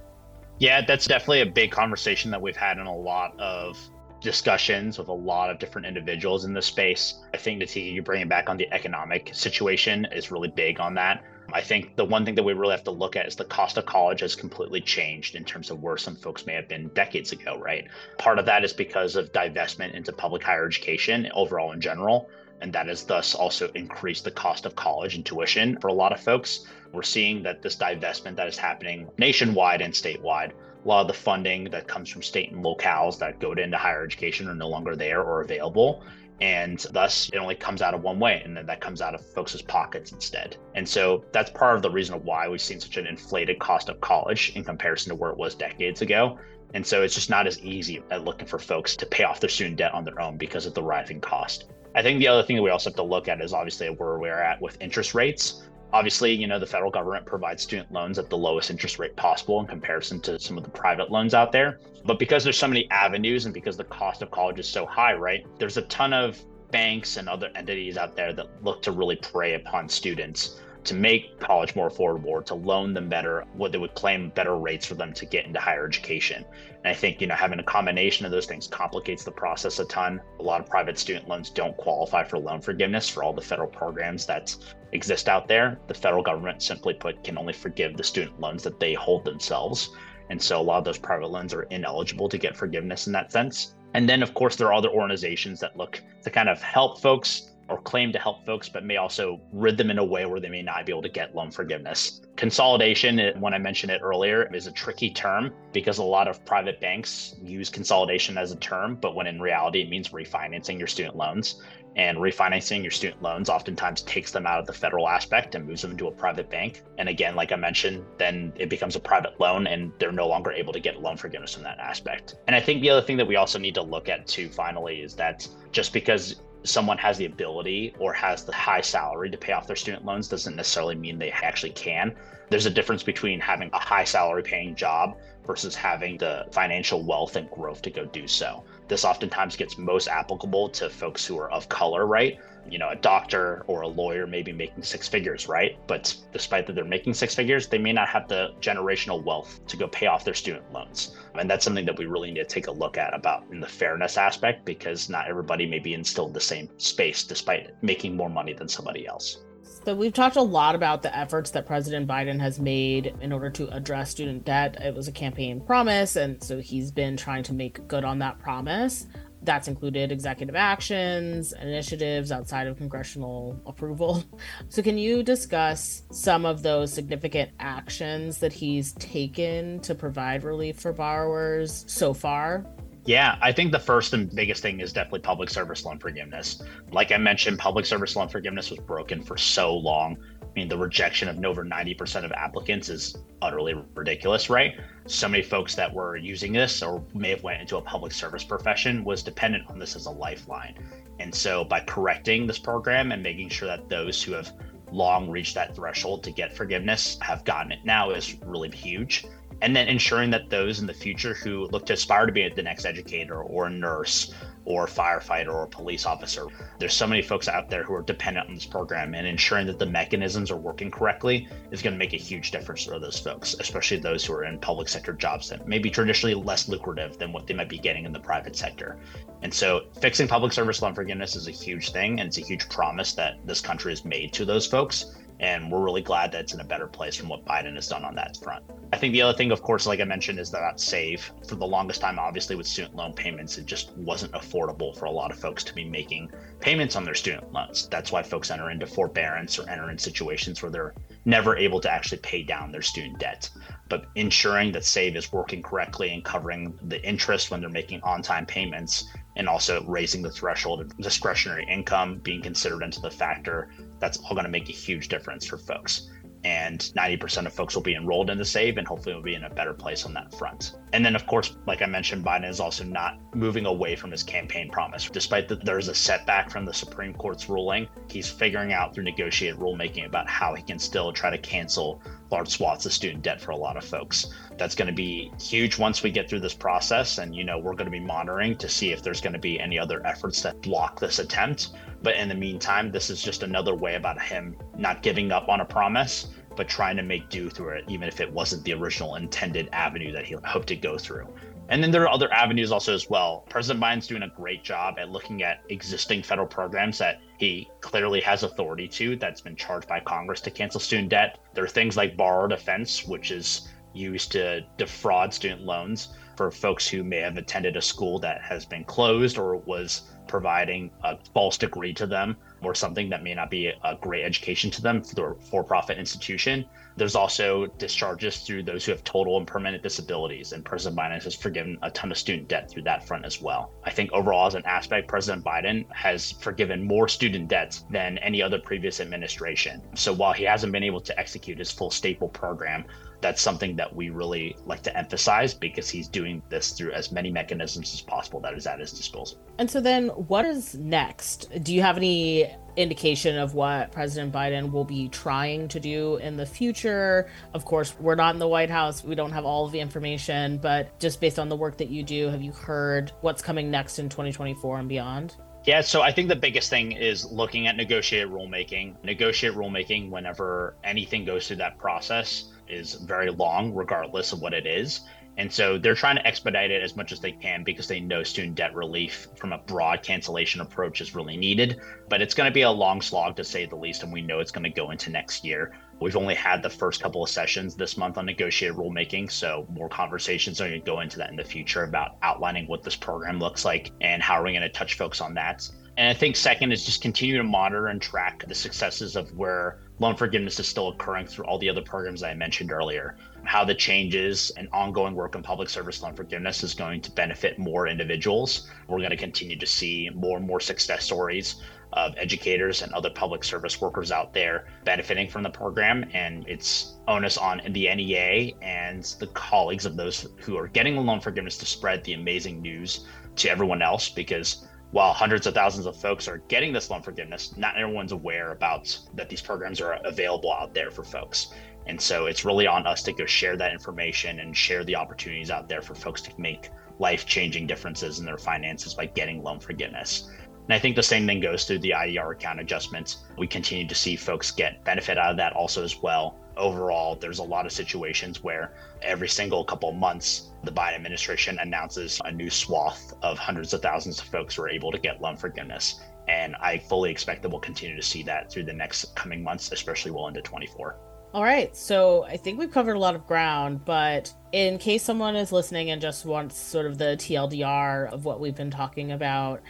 Yeah, 0.59 0.85
that's 0.85 1.07
definitely 1.07 1.40
a 1.40 1.46
big 1.46 1.70
conversation 1.70 2.31
that 2.33 2.42
we've 2.42 2.57
had 2.57 2.79
in 2.79 2.87
a 2.87 2.96
lot 2.96 3.38
of 3.40 3.79
discussions 4.20 4.99
with 4.99 5.09
a 5.09 5.12
lot 5.12 5.51
of 5.51 5.59
different 5.59 5.87
individuals 5.87 6.44
in 6.44 6.53
this 6.53 6.66
space. 6.66 7.22
I 7.33 7.37
think 7.37 7.66
the 7.66 7.81
you 7.81 8.03
bringing 8.03 8.29
back 8.29 8.51
on 8.51 8.57
the 8.57 8.70
economic 8.72 9.31
situation 9.33 10.07
is 10.12 10.31
really 10.31 10.49
big 10.49 10.81
on 10.81 10.94
that. 10.94 11.22
I 11.53 11.61
think 11.61 11.97
the 11.97 12.05
one 12.05 12.25
thing 12.25 12.35
that 12.35 12.43
we 12.43 12.53
really 12.53 12.73
have 12.73 12.85
to 12.85 12.91
look 12.91 13.17
at 13.17 13.27
is 13.27 13.37
the 13.37 13.45
cost 13.45 13.77
of 13.77 13.87
college 13.87 14.21
has 14.21 14.35
completely 14.35 14.81
changed 14.81 15.35
in 15.35 15.45
terms 15.45 15.71
of 15.71 15.83
where 15.83 15.97
some 15.97 16.17
folks 16.17 16.47
may 16.47 16.55
have 16.55 16.69
been 16.69 16.89
decades 16.89 17.33
ago, 17.33 17.59
right? 17.59 17.87
Part 18.19 18.39
of 18.39 18.47
that 18.47 18.65
is 18.65 18.73
because 18.73 19.17
of 19.17 19.33
divestment 19.33 19.95
into 19.95 20.13
public 20.13 20.43
higher 20.43 20.67
education 20.67 21.31
overall 21.35 21.73
in 21.73 21.81
general. 21.81 22.29
And 22.61 22.73
that 22.73 22.87
has 22.89 23.05
thus 23.05 23.35
also 23.35 23.69
increased 23.75 24.25
the 24.25 24.31
cost 24.31 24.67
of 24.67 24.75
college 24.75 25.15
and 25.15 25.25
tuition 25.25 25.79
for 25.79 25.89
a 25.89 25.93
lot 25.93 26.13
of 26.13 26.21
folks. 26.21 26.67
We're 26.93 27.03
seeing 27.03 27.43
that 27.43 27.63
this 27.63 27.77
divestment 27.77 28.37
that 28.37 28.49
is 28.49 28.57
happening 28.57 29.09
nationwide 29.19 29.83
and 29.83 29.93
statewide 29.93 30.53
a 30.87 30.89
lot 30.89 31.01
of 31.01 31.09
the 31.09 31.15
funding 31.15 31.65
that 31.65 31.89
comes 31.89 32.09
from 32.09 32.23
state 32.23 32.53
and 32.53 32.65
locales 32.65 33.19
that 33.19 33.41
go 33.41 33.51
into 33.53 33.77
higher 33.77 34.05
education 34.05 34.49
are 34.49 34.55
no 34.55 34.69
longer 34.69 34.95
there 34.95 35.21
or 35.21 35.41
available. 35.41 36.05
And 36.40 36.79
thus, 36.90 37.31
it 37.33 37.38
only 37.38 37.55
comes 37.55 37.81
out 37.81 37.94
of 37.94 38.03
one 38.03 38.18
way, 38.18 38.42
and 38.44 38.57
then 38.57 38.66
that 38.66 38.81
comes 38.81 39.01
out 39.01 39.14
of 39.14 39.25
folks' 39.25 39.62
pockets 39.62 40.12
instead. 40.12 40.59
And 40.75 40.87
so 40.87 41.25
that's 41.33 41.51
part 41.51 41.77
of 41.77 41.83
the 41.83 41.90
reason 41.90 42.22
why 42.25 42.46
we've 42.49 42.61
seen 42.61 42.79
such 42.79 42.99
an 42.99 43.07
inflated 43.07 43.59
cost 43.59 43.88
of 43.88 44.01
college 44.01 44.53
in 44.55 44.62
comparison 44.62 45.11
to 45.11 45.16
where 45.16 45.31
it 45.31 45.38
was 45.38 45.55
decades 45.55 46.03
ago. 46.03 46.38
And 46.75 46.87
so 46.87 47.03
it's 47.03 47.14
just 47.14 47.31
not 47.31 47.46
as 47.46 47.59
easy 47.61 48.03
at 48.11 48.25
looking 48.25 48.46
for 48.46 48.59
folks 48.59 48.96
to 48.96 49.07
pay 49.07 49.25
off 49.25 49.40
their 49.40 49.49
student 49.49 49.77
debt 49.77 49.94
on 49.94 50.05
their 50.05 50.20
own 50.20 50.37
because 50.37 50.66
of 50.66 50.75
the 50.75 50.83
rising 50.83 51.20
cost. 51.20 51.70
I 51.94 52.03
think 52.03 52.18
the 52.18 52.29
other 52.29 52.42
thing 52.42 52.57
that 52.57 52.62
we 52.62 52.68
also 52.68 52.90
have 52.90 52.96
to 52.96 53.03
look 53.03 53.29
at 53.29 53.40
is 53.40 53.55
obviously 53.55 53.88
where 53.88 54.18
we're 54.18 54.38
at 54.38 54.61
with 54.61 54.77
interest 54.83 55.14
rates. 55.14 55.62
Obviously, 55.92 56.33
you 56.33 56.46
know, 56.46 56.59
the 56.59 56.66
federal 56.66 56.90
government 56.90 57.27
provides 57.27 57.62
student 57.62 57.90
loans 57.92 58.18
at 58.18 58.29
the 58.29 58.37
lowest 58.37 58.70
interest 58.70 58.99
rate 58.99 59.16
possible 59.16 59.61
in 59.61 59.66
comparison 59.66 60.20
to 60.20 60.38
some 60.38 60.59
of 60.59 60.64
the 60.64 60.70
private 60.70 61.11
loans 61.11 61.33
out 61.33 61.53
there. 61.53 61.79
But 62.05 62.18
because 62.18 62.44
there's 62.44 62.59
so 62.59 62.68
many 62.68 62.90
avenues 62.90 63.44
and 63.46 63.55
because 63.55 63.77
the 63.77 63.85
cost 63.85 64.22
of 64.22 64.31
college 64.31 64.59
is 64.59 64.68
so 64.68 64.85
high, 64.85 65.14
right? 65.14 65.46
There's 65.59 65.77
a 65.77 65.83
ton 65.83 66.12
of 66.12 66.40
banks 66.70 67.16
and 67.16 67.29
other 67.29 67.51
entities 67.55 67.96
out 67.96 68.16
there 68.16 68.33
that 68.33 68.64
look 68.64 68.83
to 68.83 68.92
really 68.92 69.16
prey 69.16 69.55
upon 69.55 69.88
students 69.88 70.61
to 70.87 70.94
make 70.94 71.38
college 71.40 71.75
more 71.75 71.90
affordable 71.90 72.27
or 72.27 72.42
to 72.42 72.55
loan 72.55 72.94
them 72.94 73.09
better, 73.09 73.44
what 73.55 73.72
they 73.72 73.79
would 73.79 73.94
claim 73.94 74.31
better 74.31 74.57
rates 74.57 74.87
for 74.87 74.94
them 74.94 75.12
to 75.12 75.27
get 75.27 75.44
into 75.44 75.61
higher 75.61 75.87
education. 75.87 76.44
And 76.85 76.87
I 76.87 76.94
think, 76.94 77.20
you 77.20 77.27
know, 77.27 77.35
having 77.35 77.59
a 77.59 77.64
combination 77.64 78.25
of 78.25 78.33
those 78.33 78.46
things 78.46 78.66
complicates 78.66 79.25
the 79.25 79.33
process 79.33 79.79
a 79.79 79.85
ton. 79.87 80.20
A 80.38 80.42
lot 80.42 80.61
of 80.61 80.66
private 80.66 80.99
student 80.99 81.29
loans 81.29 81.51
don't 81.51 81.77
qualify 81.77 82.25
for 82.25 82.38
loan 82.38 82.61
forgiveness 82.61 83.09
for 83.09 83.22
all 83.22 83.33
the 83.33 83.42
federal 83.42 83.68
programs 83.68 84.27
that 84.27 84.57
exist 84.92 85.29
out 85.29 85.49
there. 85.49 85.79
The 85.88 85.94
federal 85.94 86.22
government, 86.22 86.62
simply 86.62 86.94
put, 86.94 87.22
can 87.25 87.37
only 87.37 87.53
forgive 87.53 87.96
the 87.96 88.05
student 88.05 88.40
loans 88.40 88.62
that 88.62 88.81
they 88.81 88.94
hold 88.94 89.25
themselves. 89.25 89.90
And 90.31 90.40
so 90.40 90.61
a 90.61 90.62
lot 90.62 90.79
of 90.79 90.85
those 90.85 90.99
private 90.99 91.31
loans 91.31 91.53
are 91.53 91.62
ineligible 91.64 92.29
to 92.29 92.38
get 92.38 92.57
forgiveness 92.57 93.07
in 93.07 93.12
that 93.12 93.33
sense. 93.33 93.75
And 93.94 94.09
then, 94.09 94.22
of 94.22 94.35
course, 94.35 94.57
there 94.57 94.68
are 94.68 94.75
other 94.75 94.90
organizations 94.90 95.61
that 95.61 95.77
look 95.77 96.03
to 96.22 96.31
kind 96.31 96.49
of 96.49 96.61
help 96.61 97.01
folks 97.01 97.53
or 97.69 97.81
claim 97.81 98.13
to 98.13 98.19
help 98.19 98.45
folks, 98.47 98.69
but 98.69 98.85
may 98.85 98.97
also 98.97 99.41
rid 99.53 99.77
them 99.77 99.91
in 99.91 99.99
a 99.99 100.05
way 100.05 100.27
where 100.27 100.41
they 100.41 100.49
may 100.49 100.63
not 100.63 100.87
be 100.87 100.93
able 100.93 101.03
to 101.03 101.09
get 101.09 101.35
loan 101.35 101.51
forgiveness. 101.51 102.21
Consolidation, 102.37 103.19
when 103.41 103.55
I 103.55 103.59
mentioned 103.59 103.91
it 103.91 104.01
earlier, 104.03 104.53
is 104.55 104.67
a 104.67 104.73
tricky 104.73 105.11
term 105.11 105.53
because 105.73 105.99
a 105.99 106.05
lot 106.05 106.29
of 106.29 106.45
private 106.45 106.81
banks 106.81 107.35
use 107.43 107.71
consolidation 107.71 108.39
as 108.39 108.53
a 108.53 108.57
term, 108.57 108.97
but 108.97 109.15
when 109.15 109.27
in 109.27 109.41
reality 109.41 109.81
it 109.81 109.89
means 109.89 110.11
refinancing 110.11 110.79
your 110.79 110.87
student 110.87 111.17
loans. 111.17 111.63
And 111.97 112.19
refinancing 112.19 112.83
your 112.83 112.91
student 112.91 113.23
loans 113.23 113.49
oftentimes 113.49 114.03
takes 114.03 114.31
them 114.31 114.47
out 114.47 114.61
of 114.61 114.67
the 114.67 114.73
federal 114.75 115.09
aspect 115.09 115.55
and 115.55 115.67
moves 115.67 115.81
them 115.81 115.93
into 115.93 116.09
a 116.09 116.13
private 116.13 116.51
bank. 116.51 116.83
And 116.99 117.09
again, 117.09 117.35
like 117.35 117.53
I 117.53 117.57
mentioned, 117.57 118.05
then 118.19 118.53
it 118.57 118.69
becomes 118.69 118.97
a 118.97 119.01
private 119.01 119.41
loan 119.41 119.67
and 119.67 119.91
they're 119.99 120.13
no 120.13 120.29
longer 120.29 120.53
able 120.53 120.75
to 120.75 120.81
get 120.81 121.01
loan 121.01 121.17
forgiveness 121.17 121.57
in 121.57 121.63
that 121.63 121.79
aspect. 121.79 122.35
And 122.49 122.55
I 122.55 122.61
think 122.61 122.83
the 122.83 122.91
other 122.91 123.01
thing 123.01 123.17
that 123.17 123.27
we 123.27 123.37
also 123.37 123.59
need 123.59 123.75
to 123.77 123.83
look 123.83 124.11
at 124.11 124.27
too, 124.27 124.51
finally, 124.51 125.01
is 125.01 125.15
that 125.15 125.49
just 125.73 125.95
because 125.95 126.43
someone 126.69 126.99
has 126.99 127.17
the 127.19 127.27
ability 127.27 127.95
or 127.99 128.13
has 128.13 128.45
the 128.45 128.53
high 128.53 128.81
salary 128.81 129.31
to 129.31 129.37
pay 129.37 129.53
off 129.53 129.67
their 129.67 129.77
student 129.77 130.05
loans 130.05 130.29
doesn't 130.29 130.57
necessarily 130.57 130.95
mean 130.95 131.19
they 131.19 131.31
actually 131.31 131.71
can. 131.71 132.15
There's 132.49 132.67
a 132.67 132.71
difference 132.71 133.03
between 133.03 133.41
having 133.41 133.71
a 133.73 133.79
high 133.79 134.05
salary 134.05 134.43
paying 134.43 134.75
job 134.75 135.17
versus 135.47 135.75
having 135.75 136.19
the 136.19 136.47
financial 136.51 137.03
wealth 137.03 137.37
and 137.37 137.51
growth 137.51 137.83
to 137.83 137.91
go 137.91 138.05
do 138.05 138.27
so. 138.27 138.65
This 138.89 139.05
oftentimes 139.05 139.57
gets 139.57 139.79
most 139.79 140.09
applicable 140.09 140.69
to 140.71 140.91
folks 140.91 141.25
who 141.25 141.39
are 141.39 141.51
of 141.51 141.69
color, 141.69 142.07
right? 142.07 142.39
You 142.71 142.79
know, 142.79 142.91
a 142.91 142.97
doctor 142.97 143.65
or 143.67 143.83
a 143.83 143.89
lawyer 143.89 144.27
maybe 144.27 144.53
making 144.53 144.83
six 144.83 145.09
figures, 145.09 145.49
right? 145.49 145.79
But 145.87 146.17
despite 146.33 146.67
that 146.67 146.75
they're 146.75 146.85
making 146.85 147.15
six 147.15 147.35
figures, 147.35 147.69
they 147.69 147.79
may 147.79 147.93
not 147.93 148.09
have 148.09 148.29
the 148.29 148.55
generational 148.61 149.23
wealth 149.23 149.65
to 149.67 149.77
go 149.77 149.87
pay 149.89 150.07
off 150.07 150.25
their 150.25 150.35
student 150.35 150.73
loans. 150.73 151.17
And 151.35 151.51
that's 151.51 151.65
something 151.65 151.87
that 151.87 151.99
we 151.99 152.07
really 152.07 152.31
need 152.31 152.41
to 152.41 152.45
take 152.45 152.67
a 152.67 152.73
look 152.73 152.99
at 152.99 153.15
about 153.15 153.45
in 153.51 153.61
the 153.61 153.67
fairness 153.67 154.17
aspect 154.17 154.65
because 154.65 155.09
not 155.09 155.29
everybody 155.29 155.67
may 155.67 155.79
be 155.79 155.95
instilled 155.95 156.29
in 156.29 156.35
the 156.35 156.41
same 156.41 156.69
space 156.79 157.25
despite 157.25 157.71
making 157.83 158.17
more 158.17 158.31
money 158.31 158.53
than 158.53 158.69
somebody 158.69 159.07
else. 159.07 159.45
So 159.87 159.95
we've 159.95 160.13
talked 160.13 160.35
a 160.35 160.43
lot 160.43 160.75
about 160.75 161.03
the 161.03 161.17
efforts 161.17 161.53
that 161.53 161.65
President 161.65 162.09
Biden 162.09 162.41
has 162.41 162.59
made 162.59 163.15
in 163.21 163.33
order 163.33 163.51
to 163.51 163.69
address 163.69 164.11
student 164.11 164.45
debt. 164.45 164.77
It 164.83 164.93
was 164.93 165.07
a 165.07 165.13
campaign 165.13 165.61
promise, 165.61 166.17
and 166.17 166.43
so 166.43 166.59
he's 166.59 166.91
been 166.91 167.17
trying 167.17 167.45
to 167.45 167.53
make 167.53 167.87
good 167.87 168.05
on 168.05 168.19
that 168.19 168.41
promise. 168.41 169.07
That's 169.42 169.68
included 169.68 170.11
executive 170.11 170.57
actions, 170.57 171.53
initiatives 171.53 172.33
outside 172.33 172.66
of 172.66 172.77
congressional 172.77 173.61
approval. 173.66 174.25
So, 174.68 174.83
can 174.83 174.99
you 174.99 175.22
discuss 175.22 176.03
some 176.11 176.44
of 176.44 176.62
those 176.62 176.92
significant 176.92 177.51
actions 177.61 178.38
that 178.38 178.53
he's 178.53 178.92
taken 178.94 179.81
to 179.81 179.94
provide 179.94 180.44
relief 180.44 180.79
for 180.79 180.92
borrowers 180.92 181.85
so 181.88 182.12
far? 182.12 182.66
Yeah, 183.07 183.37
I 183.40 183.53
think 183.53 183.70
the 183.70 183.79
first 183.79 184.12
and 184.14 184.35
biggest 184.35 184.62
thing 184.62 184.81
is 184.81 184.92
definitely 184.92 185.20
public 185.20 185.49
service 185.49 185.85
loan 185.85 185.99
forgiveness. 186.01 186.61
Like 186.90 187.12
I 187.12 187.18
mentioned, 187.18 187.59
public 187.59 187.87
service 187.87 188.16
loan 188.16 188.29
forgiveness 188.29 188.70
was 188.70 188.81
broken 188.81 189.22
for 189.22 189.37
so 189.37 189.77
long. 189.77 190.18
I 190.57 190.61
mean, 190.61 190.69
the 190.71 190.79
rejection 190.79 191.29
of 191.29 191.45
over 191.45 191.66
90% 191.66 192.25
of 192.25 192.33
applicants 192.33 192.88
is 192.88 193.19
utterly 193.42 193.75
ridiculous, 193.95 194.49
right? 194.49 194.81
So 195.05 195.29
many 195.29 195.42
folks 195.42 195.75
that 195.75 195.92
were 195.92 196.16
using 196.16 196.51
this 196.55 196.83
or 196.83 197.05
may 197.12 197.29
have 197.29 197.42
went 197.42 197.61
into 197.61 197.77
a 197.77 197.83
public 197.83 198.11
service 198.12 198.42
profession 198.42 199.05
was 199.05 199.23
dependent 199.23 199.69
on 199.69 199.79
this 199.79 199.97
as 199.97 200.07
a 200.07 200.11
lifeline. 200.11 200.75
And 201.19 201.35
so 201.35 201.62
by 201.62 201.81
correcting 201.81 202.47
this 202.47 202.59
program 202.59 203.12
and 203.12 203.23
making 203.23 203.51
sure 203.51 203.69
that 203.69 203.90
those 203.90 204.23
who 204.23 204.33
have 204.33 204.51
long 204.90 205.29
reached 205.29 205.55
that 205.57 205.77
threshold 205.77 206.25
to 206.25 206.31
get 206.31 206.57
forgiveness 206.57 207.19
have 207.21 207.45
gotten 207.45 207.71
it 207.71 207.81
now 207.85 208.11
is 208.11 208.37
really 208.47 208.71
huge 208.71 209.27
and 209.62 209.75
then 209.75 209.88
ensuring 209.88 210.31
that 210.31 210.51
those 210.51 210.81
in 210.81 210.87
the 210.87 210.95
future 210.95 211.35
who 211.35 211.66
look 211.73 211.87
to 211.87 211.95
aspire 211.95 212.27
to 212.27 212.33
be 212.33 212.49
the 212.49 212.62
next 212.62 212.85
educator 212.85 213.42
or 213.42 213.71
nurse 213.71 214.35
or 214.67 214.87
firefighter 214.87 215.55
or 215.55 215.67
police 215.67 216.05
officer. 216.05 216.47
There's 216.79 216.95
so 216.95 217.07
many 217.07 217.23
folks 217.23 217.49
out 217.49 217.71
there 217.71 217.83
who 217.83 217.95
are 217.95 218.03
dependent 218.03 218.49
on 218.49 218.55
this 218.55 218.67
program 218.67 219.15
and 219.15 219.27
ensuring 219.27 219.67
that 219.69 219.79
the 219.79 219.87
mechanisms 219.87 220.51
are 220.51 220.57
working 220.57 220.91
correctly 220.91 221.49
is 221.71 221.83
going 221.83 221.95
to 221.95 221.99
make 221.99 222.13
a 222.13 222.19
huge 222.19 222.51
difference 222.51 222.85
for 222.85 222.99
those 222.99 223.19
folks 223.19 223.57
especially 223.61 223.99
those 223.99 224.25
who 224.25 224.33
are 224.33 224.45
in 224.45 224.59
public 224.59 224.89
sector 224.89 225.13
jobs 225.13 225.49
that 225.49 225.67
may 225.67 225.79
be 225.79 225.91
traditionally 225.91 226.35
less 226.35 226.69
lucrative 226.69 227.19
than 227.19 227.33
what 227.33 227.47
they 227.47 227.55
might 227.55 227.69
be 227.69 227.79
getting 227.79 228.05
in 228.05 228.13
the 228.13 228.21
private 228.21 228.57
sector. 228.57 228.99
And 229.43 229.53
so 229.53 229.85
fixing 230.01 230.29
public 230.29 230.53
service 230.53 230.83
loan 230.83 230.95
forgiveness 230.95 231.37
is 231.37 231.49
a 231.49 231.53
huge 231.53 231.93
thing 231.93 232.21
and 232.21 232.29
it's 232.29 232.39
a 232.39 232.43
huge 232.43 232.69
promise 232.69 233.13
that 233.15 233.39
this 233.45 233.61
country 233.61 233.93
has 233.93 234.05
made 234.05 234.33
to 234.35 234.45
those 234.45 234.67
folks 234.67 235.17
and 235.40 235.70
we're 235.70 235.83
really 235.83 236.03
glad 236.03 236.33
that 236.33 236.42
it's 236.42 236.55
in 236.55 236.61
a 236.61 236.64
better 236.64 236.87
place 236.87 237.16
from 237.16 237.29
what 237.29 237.44
Biden 237.44 237.75
has 237.75 237.88
done 237.88 238.05
on 238.05 238.14
that 238.14 238.37
front. 238.42 238.64
I 238.92 238.96
think 238.96 239.12
the 239.12 239.22
other 239.22 239.37
thing, 239.37 239.51
of 239.51 239.62
course, 239.62 239.87
like 239.87 240.01
I 240.01 240.05
mentioned, 240.05 240.38
is 240.38 240.51
that 240.53 240.81
save 240.81 241.31
for 241.46 241.57
the 241.57 241.66
longest 241.66 242.01
time, 242.01 242.18
obviously 242.18 242.57
with 242.57 242.66
student 242.66 242.94
loan 242.94 243.12
payments, 243.12 243.59
it 243.59 243.66
just 243.66 243.94
wasn't 243.96 244.33
affordable 244.33 244.96
for 244.96 245.07
a 245.07 245.11
lot 245.11 245.31
of 245.31 245.38
folks 245.38 245.64
to 245.64 245.75
be 245.75 245.85
making 245.85 246.31
payments 246.61 246.96
on 246.96 247.05
their 247.05 247.14
student 247.14 247.53
loans. 247.53 247.88
That's 247.88 248.12
why 248.12 248.22
folks 248.22 248.51
enter 248.51 248.70
into 248.70 248.87
forbearance 248.87 249.59
or 249.59 249.68
enter 249.68 249.90
in 249.90 249.99
situations 249.99 250.62
where 250.62 250.70
they're 250.70 250.94
never 251.25 251.57
able 251.57 251.81
to 251.81 251.90
actually 251.90 252.18
pay 252.18 252.42
down 252.42 252.70
their 252.70 252.83
student 252.83 253.18
debt. 253.18 253.51
But 253.88 254.07
ensuring 254.14 254.72
that 254.72 254.85
save 254.85 255.16
is 255.16 255.33
working 255.33 255.62
correctly 255.62 256.11
and 256.11 256.25
covering 256.25 256.79
the 256.85 257.03
interest 257.07 257.51
when 257.51 257.61
they're 257.61 257.68
making 257.68 258.01
on 258.03 258.22
time 258.22 258.46
payments 258.46 259.05
and 259.37 259.49
also 259.49 259.85
raising 259.85 260.22
the 260.22 260.31
threshold 260.31 260.81
of 260.81 260.96
discretionary 260.99 261.66
income 261.70 262.18
being 262.18 262.42
considered 262.42 262.83
into 262.83 263.01
the 263.01 263.11
factor 263.11 263.68
that's 263.99 264.19
all 264.19 264.31
going 264.31 264.45
to 264.45 264.51
make 264.51 264.69
a 264.69 264.73
huge 264.73 265.09
difference 265.09 265.47
for 265.47 265.59
folks 265.59 266.11
and 266.47 266.93
90% 266.97 267.47
of 267.47 267.53
folks 267.53 267.75
will 267.75 267.83
be 267.83 267.97
enrolled 267.97 268.31
in 268.31 268.39
the 268.39 268.45
save 268.45 268.79
and 268.79 268.87
hopefully 268.87 269.17
will 269.17 269.23
be 269.23 269.35
in 269.35 269.43
a 269.43 269.51
better 269.51 269.75
place 269.75 270.07
on 270.07 270.15
that 270.15 270.33
front. 270.33 270.77
And 270.93 271.05
then, 271.05 271.17
of 271.17 271.27
course, 271.27 271.57
like 271.67 271.83
I 271.83 271.87
mentioned, 271.87 272.25
Biden 272.25 272.49
is 272.49 272.61
also 272.61 272.85
not 272.85 273.19
moving 273.35 273.67
away 273.67 273.97
from 273.97 274.13
his 274.13 274.23
campaign 274.23 274.71
promise. 274.71 275.11
Despite 275.11 275.49
that 275.49 275.65
there's 275.65 275.89
a 275.89 275.95
setback 275.95 276.49
from 276.51 276.65
the 276.65 276.73
Supreme 276.73 277.15
Court's 277.15 277.49
ruling, 277.49 277.89
he's 278.09 278.31
figuring 278.31 278.73
out 278.73 278.95
through 278.95 279.05
negotiated 279.05 279.59
rulemaking 279.59 280.07
about 280.07 280.29
how 280.29 280.55
he 280.55 280.63
can 280.63 280.79
still 280.79 281.13
try 281.13 281.31
to 281.31 281.39
cancel 281.39 282.01
large 282.31 282.49
swaths 282.49 282.87
of 282.87 282.93
student 282.93 283.23
debt 283.23 283.41
for 283.41 283.53
a 283.53 283.57
lot 283.57 283.77
of 283.77 283.85
folks. 283.85 284.27
That's 284.59 284.75
going 284.75 284.89
to 284.89 284.95
be 284.95 285.33
huge 285.41 285.79
once 285.79 286.03
we 286.03 286.11
get 286.11 286.29
through 286.29 286.41
this 286.41 286.55
process. 286.55 287.19
And, 287.19 287.35
you 287.35 287.45
know, 287.45 287.59
we're 287.59 287.75
going 287.75 287.87
to 287.87 287.91
be 287.91 288.01
monitoring 288.01 288.57
to 288.57 288.69
see 288.69 288.93
if 288.93 289.03
there's 289.03 289.21
going 289.21 289.33
to 289.33 289.39
be 289.39 289.61
any 289.61 289.79
other 289.79 290.05
efforts 290.07 290.43
that 290.43 290.61
block 290.62 290.99
this 290.99 291.19
attempt. 291.19 291.71
But 292.03 292.17
in 292.17 292.29
the 292.29 292.35
meantime, 292.35 292.91
this 292.91 293.11
is 293.11 293.23
just 293.23 293.43
another 293.43 293.75
way 293.75 293.95
about 293.95 294.21
him 294.21 294.57
not 294.77 295.03
giving 295.03 295.33
up 295.33 295.49
on 295.49 295.61
a 295.61 295.65
promise, 295.65 296.29
but 296.57 296.69
trying 296.69 296.97
to 296.97 297.03
make 297.03 297.29
do 297.29 297.51
through 297.51 297.77
it, 297.77 297.85
even 297.89 298.09
if 298.09 298.21
it 298.21 298.33
wasn't 298.33 298.65
the 298.65 298.73
original 298.73 299.17
intended 299.17 299.69
avenue 299.73 300.12
that 300.12 300.25
he 300.25 300.37
hoped 300.45 300.69
to 300.69 300.77
go 300.77 300.99
through. 300.99 301.29
And 301.69 301.83
then 301.83 301.91
there 301.91 302.03
are 302.03 302.11
other 302.11 302.33
avenues 302.33 302.71
also 302.71 302.95
as 302.95 303.11
well. 303.11 303.45
President 303.49 303.83
Biden's 303.83 304.07
doing 304.07 304.23
a 304.23 304.29
great 304.29 304.62
job 304.62 304.99
at 304.99 305.11
looking 305.11 305.43
at 305.43 305.65
existing 305.69 306.23
federal 306.23 306.47
programs 306.47 306.99
that 306.99 307.21
he 307.38 307.70
clearly 307.81 308.20
has 308.20 308.42
authority 308.42 308.88
to 308.88 309.16
that's 309.16 309.40
been 309.40 309.57
charged 309.57 309.88
by 309.88 310.01
Congress 310.01 310.40
to 310.42 310.51
cancel 310.51 310.81
student 310.81 311.11
debt. 311.11 311.38
There 311.55 311.64
are 311.64 311.68
things 311.68 311.96
like 311.96 312.16
borrower 312.16 312.49
defense, 312.49 313.07
which 313.07 313.31
is 313.31 313.68
used 313.94 314.33
to 314.33 314.62
defraud 314.77 315.33
student 315.33 315.62
loans 315.62 316.14
for 316.37 316.51
folks 316.51 316.87
who 316.87 317.03
may 317.03 317.18
have 317.18 317.37
attended 317.37 317.77
a 317.77 317.83
school 317.83 318.18
that 318.18 318.42
has 318.42 318.64
been 318.66 318.85
closed 318.85 319.38
or 319.38 319.57
was 319.57 320.03
providing 320.29 320.90
a 321.05 321.16
false 321.33 321.57
degree 321.57 321.94
to 321.94 322.07
them 322.07 322.37
or 322.62 322.75
something 322.75 323.09
that 323.09 323.22
may 323.22 323.35
not 323.35 323.51
be 323.51 323.68
a 323.68 323.96
great 324.01 324.25
education 324.25 324.70
to 324.70 324.83
them 324.83 325.03
for 325.03 325.14
the 325.14 325.37
for-profit 325.51 325.99
institution. 325.99 326.64
There's 326.97 327.15
also 327.15 327.67
discharges 327.67 328.39
through 328.39 328.63
those 328.63 328.85
who 328.85 328.93
have 328.93 329.05
total 329.05 329.37
and 329.37 329.47
permanent 329.47 329.83
disabilities, 329.83 330.53
and 330.53 330.65
President 330.65 330.99
Biden 330.99 331.23
has 331.23 331.35
forgiven 331.35 331.79
a 331.83 331.91
ton 331.91 332.11
of 332.11 332.17
student 332.17 332.49
debt 332.49 332.71
through 332.71 332.85
that 332.85 333.07
front 333.07 333.27
as 333.27 333.43
well. 333.43 333.71
I 333.85 333.91
think 333.91 334.11
overall, 334.13 334.47
as 334.47 334.55
an 334.55 334.65
aspect, 334.65 335.07
President 335.07 335.45
Biden 335.45 335.85
has 335.93 336.33
forgiven 336.33 336.83
more 336.83 337.07
student 337.07 337.49
debts 337.49 337.85
than 337.91 338.17
any 338.19 338.41
other 338.41 338.59
previous 338.59 339.01
administration. 339.01 339.83
So 339.95 340.13
while 340.13 340.33
he 340.33 340.45
hasn't 340.45 340.73
been 340.73 340.85
able 340.85 341.03
to 341.03 341.19
execute 341.19 341.59
his 341.59 341.71
full 341.71 341.91
staple 341.91 342.29
program, 342.29 342.87
that's 343.21 343.41
something 343.41 343.77
that 343.77 343.95
we 343.95 344.11
really 344.11 344.57
like 344.67 344.83
to 344.83 344.97
emphasize 344.97 345.55
because 345.55 345.89
he's 345.89 346.09
doing 346.09 346.43
this 346.49 346.73
through 346.73 346.93
as 346.93 347.11
many 347.11 347.31
mechanisms 347.31 347.93
as 347.95 348.01
possible 348.01 348.41
that 348.41 348.55
is 348.55 348.67
at 348.67 348.81
his 348.81 348.93
disposal. 348.93 349.39
And 349.59 349.71
so 349.71 349.81
then 349.81 350.09
what 350.09 350.45
is 350.45 350.75
next? 350.75 351.49
Do 351.63 351.75
you 351.75 351.83
have 351.83 351.97
any 351.97 352.55
indication 352.77 353.39
of 353.39 353.55
what 353.55 353.91
President 353.91 354.33
Biden 354.33 354.71
will 354.71 354.85
be 354.85 355.09
trying 355.09 355.69
to 355.69 355.81
do 355.81 356.17
in 356.17 356.37
the 356.37 356.47
future? 356.47 357.31
Of 357.55 357.65
course, 357.65 357.95
we're 357.99 358.15
not 358.15 358.35
in 358.35 358.39
the 358.39 358.49
White 358.49 358.71
House. 358.71 359.03
We 359.03 359.15
don't 359.15 359.33
have 359.33 359.45
all 359.45 359.65
of 359.65 359.73
the 359.73 359.81
information, 359.81 360.59
but 360.59 360.99
just 361.01 361.21
based 361.21 361.39
on 361.39 361.49
the 361.49 361.57
work 361.57 361.79
that 361.79 361.89
you 361.89 362.03
do, 362.03 362.29
have 362.29 362.43
you 362.43 362.53
heard 362.53 363.13
what's 363.23 363.43
coming 363.43 363.71
next 363.71 363.99
in 363.99 364.09
2024 364.09 364.79
and 364.79 364.89
beyond? 364.89 365.37
Yeah, 365.65 365.81
so 365.81 366.01
I 366.01 366.13
think 366.13 366.29
the 366.29 366.37
biggest 366.37 366.71
thing 366.71 366.93
is 366.93 367.25
looking 367.25 367.67
at 367.67 367.77
negotiated 367.77 368.29
rulemaking. 368.29 369.03
Negotiate 369.03 369.55
rulemaking 369.55 370.11
whenever 370.11 370.77
anything 370.85 371.25
goes 371.25 371.49
through 371.49 371.57
that 371.57 371.77
process 371.77 372.53
is 372.69 372.95
very 372.95 373.31
long, 373.31 373.75
regardless 373.75 374.33
of 374.33 374.41
what 374.41 374.55
it 374.55 374.67
is. 374.67 375.01
And 375.39 375.53
so 375.53 375.77
they're 375.77 375.95
trying 375.95 376.17
to 376.17 376.27
expedite 376.27 376.71
it 376.71 376.83
as 376.83 376.97
much 376.97 377.13
as 377.13 377.21
they 377.21 377.33
can 377.33 377.63
because 377.63 377.87
they 377.89 378.01
know 378.01 378.23
student 378.23 378.55
debt 378.55 378.75
relief 378.75 379.29
from 379.37 379.53
a 379.53 379.59
broad 379.59 380.03
cancellation 380.03 380.63
approach 380.63 381.03
is 381.03 381.15
really 381.15 381.37
needed. 381.37 381.79
But 382.09 382.23
it's 382.23 382.33
going 382.33 382.49
to 382.51 382.55
be 382.55 382.63
a 382.63 382.71
long 382.71 383.03
slog 383.03 383.37
to 383.37 383.45
say 383.45 383.67
the 383.67 383.77
least, 383.77 384.03
and 384.03 384.13
we 384.13 384.23
know 384.23 384.41
it's 384.41 384.51
going 384.51 384.65
to 384.65 384.71
go 384.71 384.91
into 384.93 385.11
next 385.11 385.45
year. 385.45 385.75
We've 386.01 386.17
only 386.17 386.35
had 386.35 386.63
the 386.63 386.71
first 386.71 387.03
couple 387.03 387.23
of 387.23 387.29
sessions 387.29 387.75
this 387.75 387.99
month 387.99 388.17
on 388.17 388.27
negotiated 388.27 388.77
rulemaking, 388.77 389.31
so 389.31 389.67
more 389.71 389.89
conversations 389.89 390.61
are 390.61 390.69
going 390.69 390.81
to 390.81 390.87
go 390.87 391.01
into 391.01 391.19
that 391.19 391.31
in 391.31 391.37
the 391.37 391.45
future 391.45 391.85
about 391.85 392.17
outlining 392.23 392.67
what 392.67 392.83
this 392.83 392.97
program 392.97 393.39
looks 393.39 393.65
like 393.65 393.93
and 394.01 394.23
how 394.23 394.35
are 394.35 394.45
we 394.45 394.53
going 394.53 394.63
to 394.63 394.69
touch 394.71 394.95
folks 394.95 395.21
on 395.21 395.35
that. 395.35 395.69
And 395.99 396.09
I 396.09 396.15
think 396.15 396.37
second 396.37 396.73
is 396.73 396.85
just 396.85 397.01
continue 397.01 397.39
to 397.39 397.45
monitor 397.45 397.87
and 397.87 398.01
track 398.01 398.45
the 398.47 398.55
successes 398.55 399.17
of 399.17 399.35
where 399.37 399.81
loan 399.99 400.17
forgiveness 400.17 400.61
is 400.61 400.69
still 400.69 400.89
occurring 400.89 401.27
through 401.27 401.47
all 401.47 401.59
the 401.59 401.71
other 401.71 401.83
programs 401.83 402.23
I 402.23 402.35
mentioned 402.35 402.71
earlier. 402.71 403.17
How 403.45 403.65
the 403.65 403.75
changes 403.75 404.51
and 404.57 404.69
ongoing 404.73 405.15
work 405.15 405.37
on 405.37 405.43
public 405.43 405.69
service 405.69 406.03
loan 406.03 406.15
forgiveness 406.15 406.63
is 406.63 406.75
going 406.75 407.01
to 407.03 407.11
benefit 407.13 407.59
more 407.59 407.89
individuals. 407.89 408.71
We're 408.89 408.99
going 408.99 409.11
to 409.11 409.17
continue 409.17 409.57
to 409.57 409.67
see 409.67 410.11
more 410.15 410.37
and 410.37 410.47
more 410.47 410.61
success 410.61 411.05
stories 411.05 411.63
of 411.93 412.15
educators 412.19 412.83
and 412.83 412.93
other 412.93 413.09
public 413.09 413.43
service 413.43 413.81
workers 413.81 414.13
out 414.13 414.35
there 414.35 414.67
benefiting 414.85 415.29
from 415.29 415.43
the 415.43 415.51
program. 415.51 416.05
And 416.13 416.47
it's 416.47 416.97
onus 417.09 417.39
on 417.39 417.63
the 417.71 417.95
NEA 417.95 418.53
and 418.61 419.03
the 419.19 419.29
colleagues 419.29 419.87
of 419.87 419.97
those 419.97 420.27
who 420.39 420.59
are 420.59 420.69
getting 420.69 420.95
the 420.95 421.01
loan 421.01 421.21
forgiveness 421.21 421.57
to 421.59 421.67
spread 421.67 422.05
the 422.05 422.13
amazing 422.13 422.61
news 422.61 423.07
to 423.37 423.49
everyone 423.49 423.83
else 423.83 424.09
because 424.11 424.67
while 424.92 425.12
hundreds 425.12 425.46
of 425.46 425.55
thousands 425.55 425.87
of 425.87 425.96
folks 425.96 426.29
are 426.29 426.38
getting 426.49 426.72
this 426.72 426.90
loan 426.90 427.03
forgiveness, 427.03 427.57
not 427.57 427.77
everyone's 427.77 428.12
aware 428.12 428.53
about 428.53 428.99
that 429.14 429.29
these 429.29 429.42
programs 429.42 429.81
are 429.81 429.94
available 430.05 430.53
out 430.53 430.75
there 430.75 430.90
for 430.90 431.05
folks. 431.05 431.53
And 431.87 432.01
so 432.01 432.27
it's 432.27 432.44
really 432.44 432.66
on 432.66 432.87
us 432.87 433.03
to 433.05 433.12
go 433.12 433.27
share 433.27 433.57
that 433.57 433.72
information 433.72 434.40
and 434.40 434.57
share 434.57 434.85
the 434.85 434.96
opportunities 434.96 435.51
out 435.51 435.68
there 435.68 435.83
for 435.83 435.94
folks 435.94 436.20
to 436.22 436.40
make 436.40 436.70
life 436.99 437.27
changing 437.27 437.66
differences 437.66 438.18
in 438.18 438.25
their 438.25 438.38
finances 438.38 438.94
by 438.94 439.07
getting 439.07 439.42
loan 439.42 439.61
forgiveness. 439.61 440.31
And 440.66 440.75
I 440.75 440.79
think 440.79 440.96
the 440.96 441.03
same 441.03 441.27
thing 441.27 441.40
goes 441.40 441.64
through 441.64 441.79
the 441.81 441.90
IDR 441.90 442.33
account 442.33 442.61
adjustments. 442.61 443.18
We 443.38 443.46
continue 443.46 443.87
to 443.87 443.94
see 443.94 444.16
folks 444.16 444.51
get 444.51 444.83
benefit 444.85 445.16
out 445.16 445.31
of 445.31 445.37
that 445.37 445.53
also 445.53 445.85
as 445.85 446.03
well. 446.03 446.38
Overall, 446.57 447.16
there's 447.16 447.38
a 447.38 447.42
lot 447.42 447.66
of 447.66 447.73
situations 447.73 448.42
where 448.42 448.73
every 449.03 449.29
single 449.29 449.64
couple 449.64 449.92
months, 449.92 450.51
the 450.64 450.73
Biden 450.73 450.95
administration 450.95 451.59
announces 451.61 452.21
a 452.25 452.33
new 452.33 452.51
swath 452.51 453.12
of 453.23 453.38
hundreds 453.38 453.75
of 453.75 453.83
thousands 453.83 454.21
of 454.21 454.27
folks 454.27 454.55
who 454.55 454.62
are 454.62 454.69
able 454.69 454.90
to 454.90 454.99
get 454.99 455.21
loan 455.21 455.37
forgiveness. 455.37 456.01
And 456.29 456.57
I 456.57 456.79
fully 456.79 457.11
expect 457.11 457.42
that 457.42 457.51
we'll 457.51 457.61
continue 457.61 457.97
to 457.97 458.03
see 458.03 458.23
that 458.25 458.51
through 458.51 458.64
the 458.64 458.73
next 458.73 459.14
coming 459.14 459.42
months, 459.42 459.71
especially 459.73 460.11
well 460.11 460.29
into 460.29 460.42
24. 460.42 460.99
All 461.35 461.42
right, 461.42 461.77
so 461.77 462.25
I 462.25 462.38
think 462.38 462.59
we've 462.59 462.71
covered 462.71 462.95
a 462.95 462.99
lot 462.99 463.14
of 463.14 463.27
ground, 463.27 463.85
but 463.85 464.33
in 464.53 464.79
case 464.79 465.03
someone 465.03 465.37
is 465.37 465.53
listening 465.53 465.90
and 465.90 466.01
just 466.01 466.25
wants 466.25 466.57
sort 466.57 466.87
of 466.87 466.97
the 466.97 467.16
TLDR 467.19 468.11
of 468.11 468.25
what 468.25 468.40
we've 468.40 468.55
been 468.55 468.71
talking 468.71 469.12
about, 469.12 469.61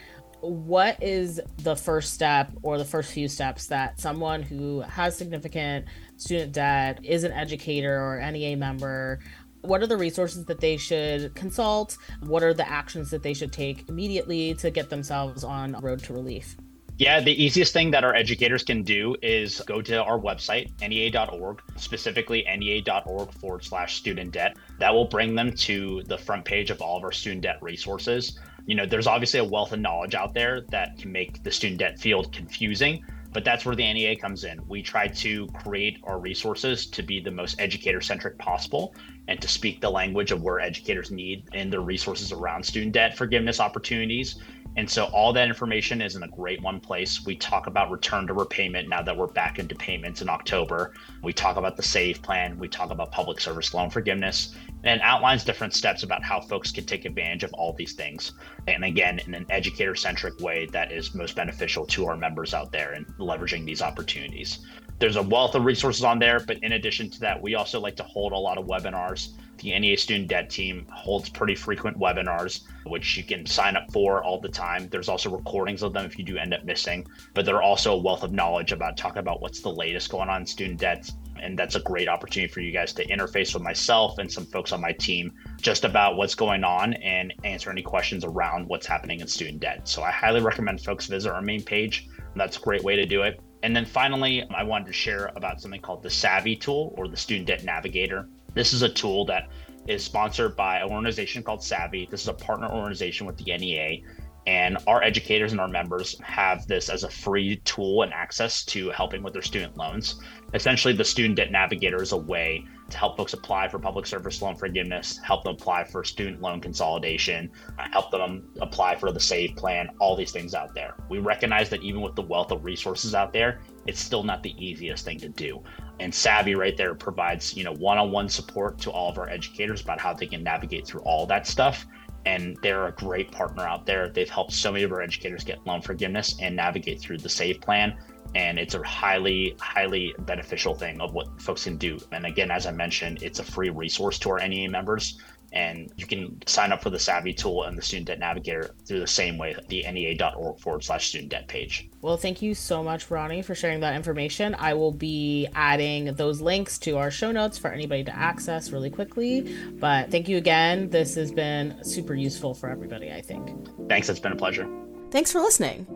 what 0.41 1.03
is 1.03 1.41
the 1.59 1.77
first 1.77 2.13
step 2.13 2.51
or 2.63 2.79
the 2.79 2.85
first 2.85 3.13
few 3.13 3.29
steps 3.29 3.67
that 3.69 4.01
someone 4.01 4.43
who 4.43 4.81
has 4.81 5.17
significant 5.17 5.87
student 6.17 6.53
debt, 6.53 7.01
is 7.03 7.25
an 7.25 7.33
educator 7.33 8.01
or 8.01 8.21
NEA 8.31 8.57
member, 8.57 9.21
what 9.63 9.83
are 9.83 9.87
the 9.87 9.97
resources 9.97 10.45
that 10.45 10.61
they 10.61 10.77
should 10.77 11.35
consult? 11.35 11.99
What 12.21 12.43
are 12.43 12.55
the 12.55 12.69
actions 12.69 13.11
that 13.11 13.23
they 13.23 13.35
should 13.35 13.53
take 13.53 13.89
immediately 13.89 14.55
to 14.55 14.71
get 14.71 14.91
themselves 14.91 15.45
on 15.45 15.75
a 15.75 15.81
road 15.81 16.03
to 16.05 16.13
relief? 16.13 16.57
Yeah, 16.99 17.21
the 17.21 17.43
easiest 17.45 17.75
thing 17.75 17.91
that 17.91 18.05
our 18.05 18.15
educators 18.15 18.63
can 18.63 18.83
do 18.83 19.17
is 19.21 19.61
go 19.67 19.83
to 19.83 20.03
our 20.03 20.19
website, 20.19 20.71
nea.org, 20.81 21.61
specifically 21.77 22.47
nea.org 22.57 23.33
forward 23.35 23.65
slash 23.65 23.97
student 23.97 24.33
debt. 24.33 24.57
That 24.79 24.95
will 24.95 25.05
bring 25.05 25.35
them 25.35 25.53
to 25.53 26.03
the 26.05 26.17
front 26.17 26.47
page 26.47 26.71
of 26.71 26.81
all 26.81 26.97
of 26.97 27.05
our 27.05 27.13
student 27.13 27.43
debt 27.43 27.59
resources. 27.61 28.39
You 28.67 28.75
know, 28.75 28.87
there's 28.87 29.07
obviously 29.07 29.41
a 29.41 29.45
wealth 29.45 29.73
of 29.73 29.81
knowledge 29.81 30.15
out 30.15 30.35
there 30.35 30.63
that 30.71 30.99
can 30.99 31.13
make 31.13 31.43
the 31.43 31.51
student 31.51 31.79
debt 31.79 31.99
field 32.01 32.33
confusing, 32.33 33.01
but 33.33 33.45
that's 33.45 33.65
where 33.65 33.77
the 33.77 33.93
NEA 33.93 34.17
comes 34.17 34.45
in. 34.45 34.61
We 34.67 34.83
try 34.83 35.09
to 35.09 35.47
create 35.49 35.99
our 36.05 36.19
resources 36.19 36.87
to 36.87 37.03
be 37.03 37.21
the 37.21 37.31
most 37.31 37.61
educator 37.61 38.01
centric 38.01 38.39
possible 38.39 38.95
and 39.29 39.41
to 39.41 39.49
speak 39.49 39.81
the 39.81 39.91
language 39.91 40.33
of 40.33 40.43
where 40.43 40.59
educators 40.59 41.11
need 41.11 41.49
and 41.53 41.73
their 41.73 41.81
resources 41.81 42.33
around 42.33 42.65
student 42.65 42.93
debt 42.93 43.17
forgiveness 43.17 43.61
opportunities 43.61 44.41
and 44.77 44.89
so 44.89 45.05
all 45.07 45.33
that 45.33 45.49
information 45.49 46.03
is 46.03 46.17
in 46.17 46.23
a 46.23 46.29
great 46.29 46.63
one 46.63 46.81
place. 46.81 47.25
We 47.25 47.35
talk 47.37 47.67
about 47.67 47.91
return 47.91 48.27
to 48.27 48.35
repayment 48.35 48.89
now 48.89 49.03
that 49.03 49.17
we're 49.17 49.27
back 49.27 49.59
into 49.59 49.75
payments 49.75 50.21
in 50.21 50.29
October. 50.29 50.93
We 51.23 51.33
talk 51.33 51.57
about 51.57 51.77
the 51.77 51.83
SAVE 51.83 52.21
plan. 52.21 52.59
We 52.59 52.69
talk 52.69 52.91
about 52.91 53.11
public 53.11 53.41
service 53.41 53.73
loan 53.73 53.89
forgiveness 53.89 54.55
and 54.85 55.01
outlines 55.01 55.45
different 55.45 55.73
steps 55.73 56.03
about 56.03 56.23
how 56.23 56.41
folks 56.41 56.71
can 56.71 56.85
take 56.85 57.07
advantage 57.07 57.43
of 57.43 57.55
all 57.55 57.73
these 57.73 57.95
things. 57.95 58.33
And 58.69 58.85
again, 58.85 59.19
in 59.27 59.35
an 59.35 59.47
educator 59.49 59.95
centric 59.95 60.39
way 60.41 60.69
that 60.73 60.93
is 60.93 61.15
most 61.15 61.37
beneficial 61.37 61.87
to 61.87 62.07
our 62.07 62.17
members 62.17 62.53
out 62.53 62.71
there 62.71 62.93
and 62.93 63.07
leveraging 63.19 63.65
these 63.65 63.81
opportunities. 63.81 64.61
There's 64.99 65.17
a 65.17 65.23
wealth 65.23 65.55
of 65.55 65.65
resources 65.65 66.05
on 66.05 66.19
there, 66.19 66.41
but 66.41 66.59
in 66.63 66.73
addition 66.73 67.11
to 67.11 67.21
that, 67.21 67.41
we 67.41 67.55
also 67.55 67.81
like 67.81 67.97
to 67.97 68.03
hold 68.03 68.33
a 68.33 68.39
lot 68.39 68.59
of 68.59 68.67
webinars 68.67 69.37
the 69.59 69.79
NEA 69.79 69.97
Student 69.97 70.29
Debt 70.29 70.51
Team 70.51 70.87
holds 70.93 71.29
pretty 71.29 71.55
frequent 71.55 71.99
webinars, 71.99 72.63
which 72.85 73.17
you 73.17 73.25
can 73.25 73.47
sign 73.47 73.77
up 73.77 73.91
for 73.93 74.23
all 74.23 74.41
the 74.41 74.49
time. 74.49 74.89
There's 74.89 75.09
also 75.09 75.31
recordings 75.31 75.83
of 75.83 75.93
them 75.93 76.05
if 76.07 76.19
you 76.19 76.25
do 76.25 76.37
end 76.37 76.55
up 76.55 76.65
missing, 76.65 77.07
but 77.35 77.45
they're 77.45 77.63
also 77.63 77.95
a 77.95 78.03
wealth 78.03 78.23
of 78.23 78.33
knowledge 78.33 78.73
about 78.73 78.97
talking 78.97 79.19
about 79.19 79.41
what's 79.41 79.61
the 79.61 79.73
latest 79.73 80.11
going 80.11 80.29
on 80.29 80.43
in 80.43 80.47
student 80.47 80.81
debt. 80.81 81.11
And 81.41 81.59
that's 81.59 81.75
a 81.75 81.81
great 81.81 82.09
opportunity 82.09 82.53
for 82.53 82.61
you 82.61 82.73
guys 82.73 82.93
to 82.95 83.07
interface 83.07 83.53
with 83.53 83.63
myself 83.63 84.19
and 84.19 84.31
some 84.31 84.47
folks 84.47 84.73
on 84.73 84.81
my 84.81 84.93
team 84.93 85.33
just 85.61 85.85
about 85.85 86.17
what's 86.17 86.35
going 86.35 86.65
on 86.65 86.95
and 86.95 87.35
answer 87.45 87.71
any 87.71 87.83
questions 87.83 88.25
around 88.25 88.69
what's 88.69 88.87
happening 88.87 89.21
in 89.21 89.27
student 89.27 89.61
debt. 89.61 89.87
So 89.87 90.03
I 90.03 90.11
highly 90.11 90.41
recommend 90.41 90.81
folks 90.81 91.07
visit 91.07 91.33
our 91.33 91.43
main 91.43 91.63
page. 91.63 92.09
That's 92.35 92.57
a 92.57 92.61
great 92.61 92.83
way 92.83 92.97
to 92.97 93.07
do 93.07 93.23
it. 93.23 93.41
And 93.63 93.75
then 93.75 93.85
finally, 93.85 94.45
I 94.55 94.63
wanted 94.63 94.87
to 94.87 94.93
share 94.93 95.33
about 95.35 95.61
something 95.61 95.81
called 95.81 96.03
the 96.03 96.09
Savi 96.09 96.61
tool 96.61 96.95
or 96.97 97.09
the 97.09 97.17
Student 97.17 97.49
Debt 97.49 97.65
Navigator. 97.65 98.29
This 98.57 98.73
is 98.73 98.81
a 98.81 98.89
tool 98.89 99.27
that 99.27 99.51
is 99.87 100.03
sponsored 100.03 100.57
by 100.57 100.79
an 100.79 100.91
organization 100.91 101.43
called 101.43 101.61
Savi. 101.61 102.09
This 102.09 102.23
is 102.23 102.29
a 102.29 102.33
partner 102.33 102.73
organization 102.73 103.27
with 103.27 103.37
the 103.37 103.55
NEA. 103.55 104.03
And 104.47 104.79
our 104.87 105.03
educators 105.03 105.53
and 105.53 105.61
our 105.61 105.69
members 105.69 106.19
have 106.21 106.67
this 106.67 106.89
as 106.89 107.05
a 107.05 107.11
free 107.11 107.57
tool 107.65 108.03
and 108.03 108.15
access 108.15 108.65
to 108.67 108.89
helping 108.91 109.23
with 109.23 109.35
their 109.35 109.43
student 109.43 109.77
loans. 109.77 110.19
Essentially, 110.55 110.95
the 110.95 111.05
Student 111.05 111.37
Debt 111.37 111.53
Navigator 111.53 112.01
is 112.01 112.13
a 112.13 112.17
way 112.17 112.65
to 112.89 112.99
help 112.99 113.17
folks 113.17 113.33
apply 113.33 113.69
for 113.69 113.79
public 113.79 114.07
service 114.07 114.41
loan 114.41 114.55
forgiveness, 114.55 115.19
help 115.19 115.45
them 115.45 115.55
apply 115.55 115.85
for 115.85 116.05
student 116.05 116.41
loan 116.41 116.61
consolidation, 116.61 117.51
help 117.93 118.11
them 118.11 118.49
apply 118.61 118.95
for 118.97 119.13
the 119.13 119.21
SAVE 119.21 119.57
plan, 119.57 119.89
all 119.99 120.17
these 120.17 120.33
things 120.33 120.55
out 120.55 120.75
there. 120.75 120.95
We 121.09 121.19
recognize 121.19 121.69
that 121.71 121.83
even 121.83 122.01
with 122.01 122.15
the 122.15 122.23
wealth 122.23 122.53
of 122.53 122.65
resources 122.65 123.15
out 123.15 123.33
there, 123.33 123.61
it's 123.87 124.01
still 124.01 124.23
not 124.23 124.43
the 124.43 124.55
easiest 124.65 125.05
thing 125.05 125.19
to 125.21 125.29
do. 125.29 125.63
And 125.99 126.13
Savi 126.13 126.57
right 126.57 126.77
there 126.77 126.95
provides, 126.95 127.57
you 127.57 127.65
know, 127.65 127.75
one-on-one 127.75 128.29
support 128.29 128.79
to 128.81 128.91
all 128.91 129.11
of 129.11 129.19
our 129.19 129.29
educators 129.29 129.81
about 129.81 130.01
how 130.01 130.13
they 130.13 130.27
can 130.27 130.43
navigate 130.43 130.87
through 130.87 131.01
all 131.01 131.27
that 131.27 131.47
stuff 131.47 131.87
and 132.27 132.59
they're 132.61 132.89
a 132.89 132.93
great 132.93 133.31
partner 133.31 133.63
out 133.63 133.87
there. 133.87 134.09
They've 134.09 134.29
helped 134.29 134.53
so 134.53 134.73
many 134.73 134.85
of 134.85 134.93
our 134.93 135.01
educators 135.01 135.45
get 135.45 135.65
loan 135.65 135.81
forgiveness 135.81 136.35
and 136.41 136.57
navigate 136.57 137.01
through 137.01 137.19
the 137.19 137.29
SAVE 137.29 137.61
plan. 137.61 137.97
And 138.37 138.59
it's 138.59 138.75
a 138.75 138.83
highly, 138.83 139.57
highly 139.59 140.15
beneficial 140.19 140.75
thing 140.75 141.01
of 141.01 141.15
what 141.15 141.41
folks 141.41 141.65
can 141.65 141.79
do. 141.79 141.99
And 142.13 142.27
again, 142.27 142.51
as 142.51 142.67
I 142.67 142.71
mentioned, 142.71 143.23
it's 143.23 143.39
a 143.39 143.45
free 143.45 143.71
resource 143.71 144.19
to 144.21 144.31
our 144.31 144.47
NEA 144.47 144.69
members 144.69 145.19
and 145.53 145.91
you 145.97 146.07
can 146.07 146.39
sign 146.47 146.71
up 146.71 146.83
for 146.83 146.91
the 146.91 146.99
Savi 146.99 147.35
tool 147.35 147.65
and 147.65 147.79
the 147.79 147.83
Student 147.83 148.09
Debt 148.09 148.19
Navigator 148.19 148.75
through 148.85 149.01
the 149.01 149.07
same 149.07 149.39
way, 149.39 149.57
the 149.69 149.85
nea.org 149.91 150.61
forward 150.61 150.85
slash 150.85 151.09
student 151.09 151.31
debt 151.31 151.49
page. 151.49 151.89
Well, 152.03 152.19
thank 152.19 152.43
you 152.43 152.55
so 152.55 152.83
much, 152.83 153.11
Ronnie, 153.11 153.41
for 153.41 153.55
sharing 153.55 153.81
that 153.81 153.95
information. 153.95 154.55
I 154.59 154.75
will 154.75 154.93
be 154.93 155.49
adding 155.55 156.15
those 156.15 156.43
links 156.43 156.79
to 156.81 156.99
our 156.99 157.11
show 157.11 157.33
notes 157.33 157.57
for 157.57 157.71
anybody 157.71 158.05
to 158.05 158.15
access 158.15 158.71
really 158.71 158.91
quickly. 158.91 159.57
But 159.79 160.11
thank 160.11 160.29
you 160.29 160.37
again. 160.37 160.91
This 160.91 161.15
has 161.15 161.33
been 161.33 161.83
super 161.83 162.15
useful 162.15 162.53
for 162.53 162.69
everybody, 162.69 163.11
I 163.11 163.23
think. 163.23 163.49
Thanks. 163.89 164.09
It's 164.09 164.21
been 164.21 164.33
a 164.33 164.37
pleasure. 164.37 164.69
Thanks 165.11 165.33
for 165.33 165.41
listening. 165.41 165.87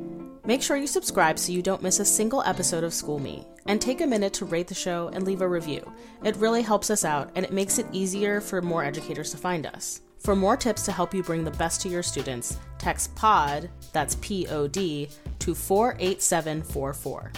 Make 0.46 0.62
sure 0.62 0.76
you 0.76 0.87
subscribe 0.87 1.38
so 1.38 1.53
you 1.53 1.61
don't 1.61 1.83
miss 1.83 2.00
a 2.00 2.05
single 2.05 2.42
episode 2.44 2.83
of 2.83 2.94
School 2.94 3.18
Me, 3.18 3.44
and 3.66 3.81
take 3.81 4.00
a 4.00 4.07
minute 4.07 4.33
to 4.35 4.46
rate 4.46 4.68
the 4.68 4.74
show 4.74 5.11
and 5.12 5.24
leave 5.24 5.42
a 5.42 5.48
review. 5.48 5.92
It 6.24 6.37
really 6.37 6.62
helps 6.62 6.90
us 6.90 7.05
out 7.05 7.31
and 7.35 7.44
it 7.44 7.53
makes 7.53 7.79
it 7.79 7.87
easier 7.92 8.40
for 8.40 8.62
more 8.62 8.83
educators 8.83 9.31
to 9.33 9.37
find 9.37 9.66
us. 9.66 10.00
For 10.18 10.35
more 10.35 10.57
tips 10.57 10.85
to 10.85 10.92
help 10.92 11.14
you 11.14 11.22
bring 11.22 11.44
the 11.44 11.50
best 11.53 11.81
to 11.83 11.88
your 11.88 12.03
students, 12.03 12.59
text 12.79 13.14
POD, 13.16 13.70
that's 13.92 14.16
P 14.20 14.46
O 14.48 14.66
D, 14.66 15.09
to 15.40 15.55
48744. 15.55 17.33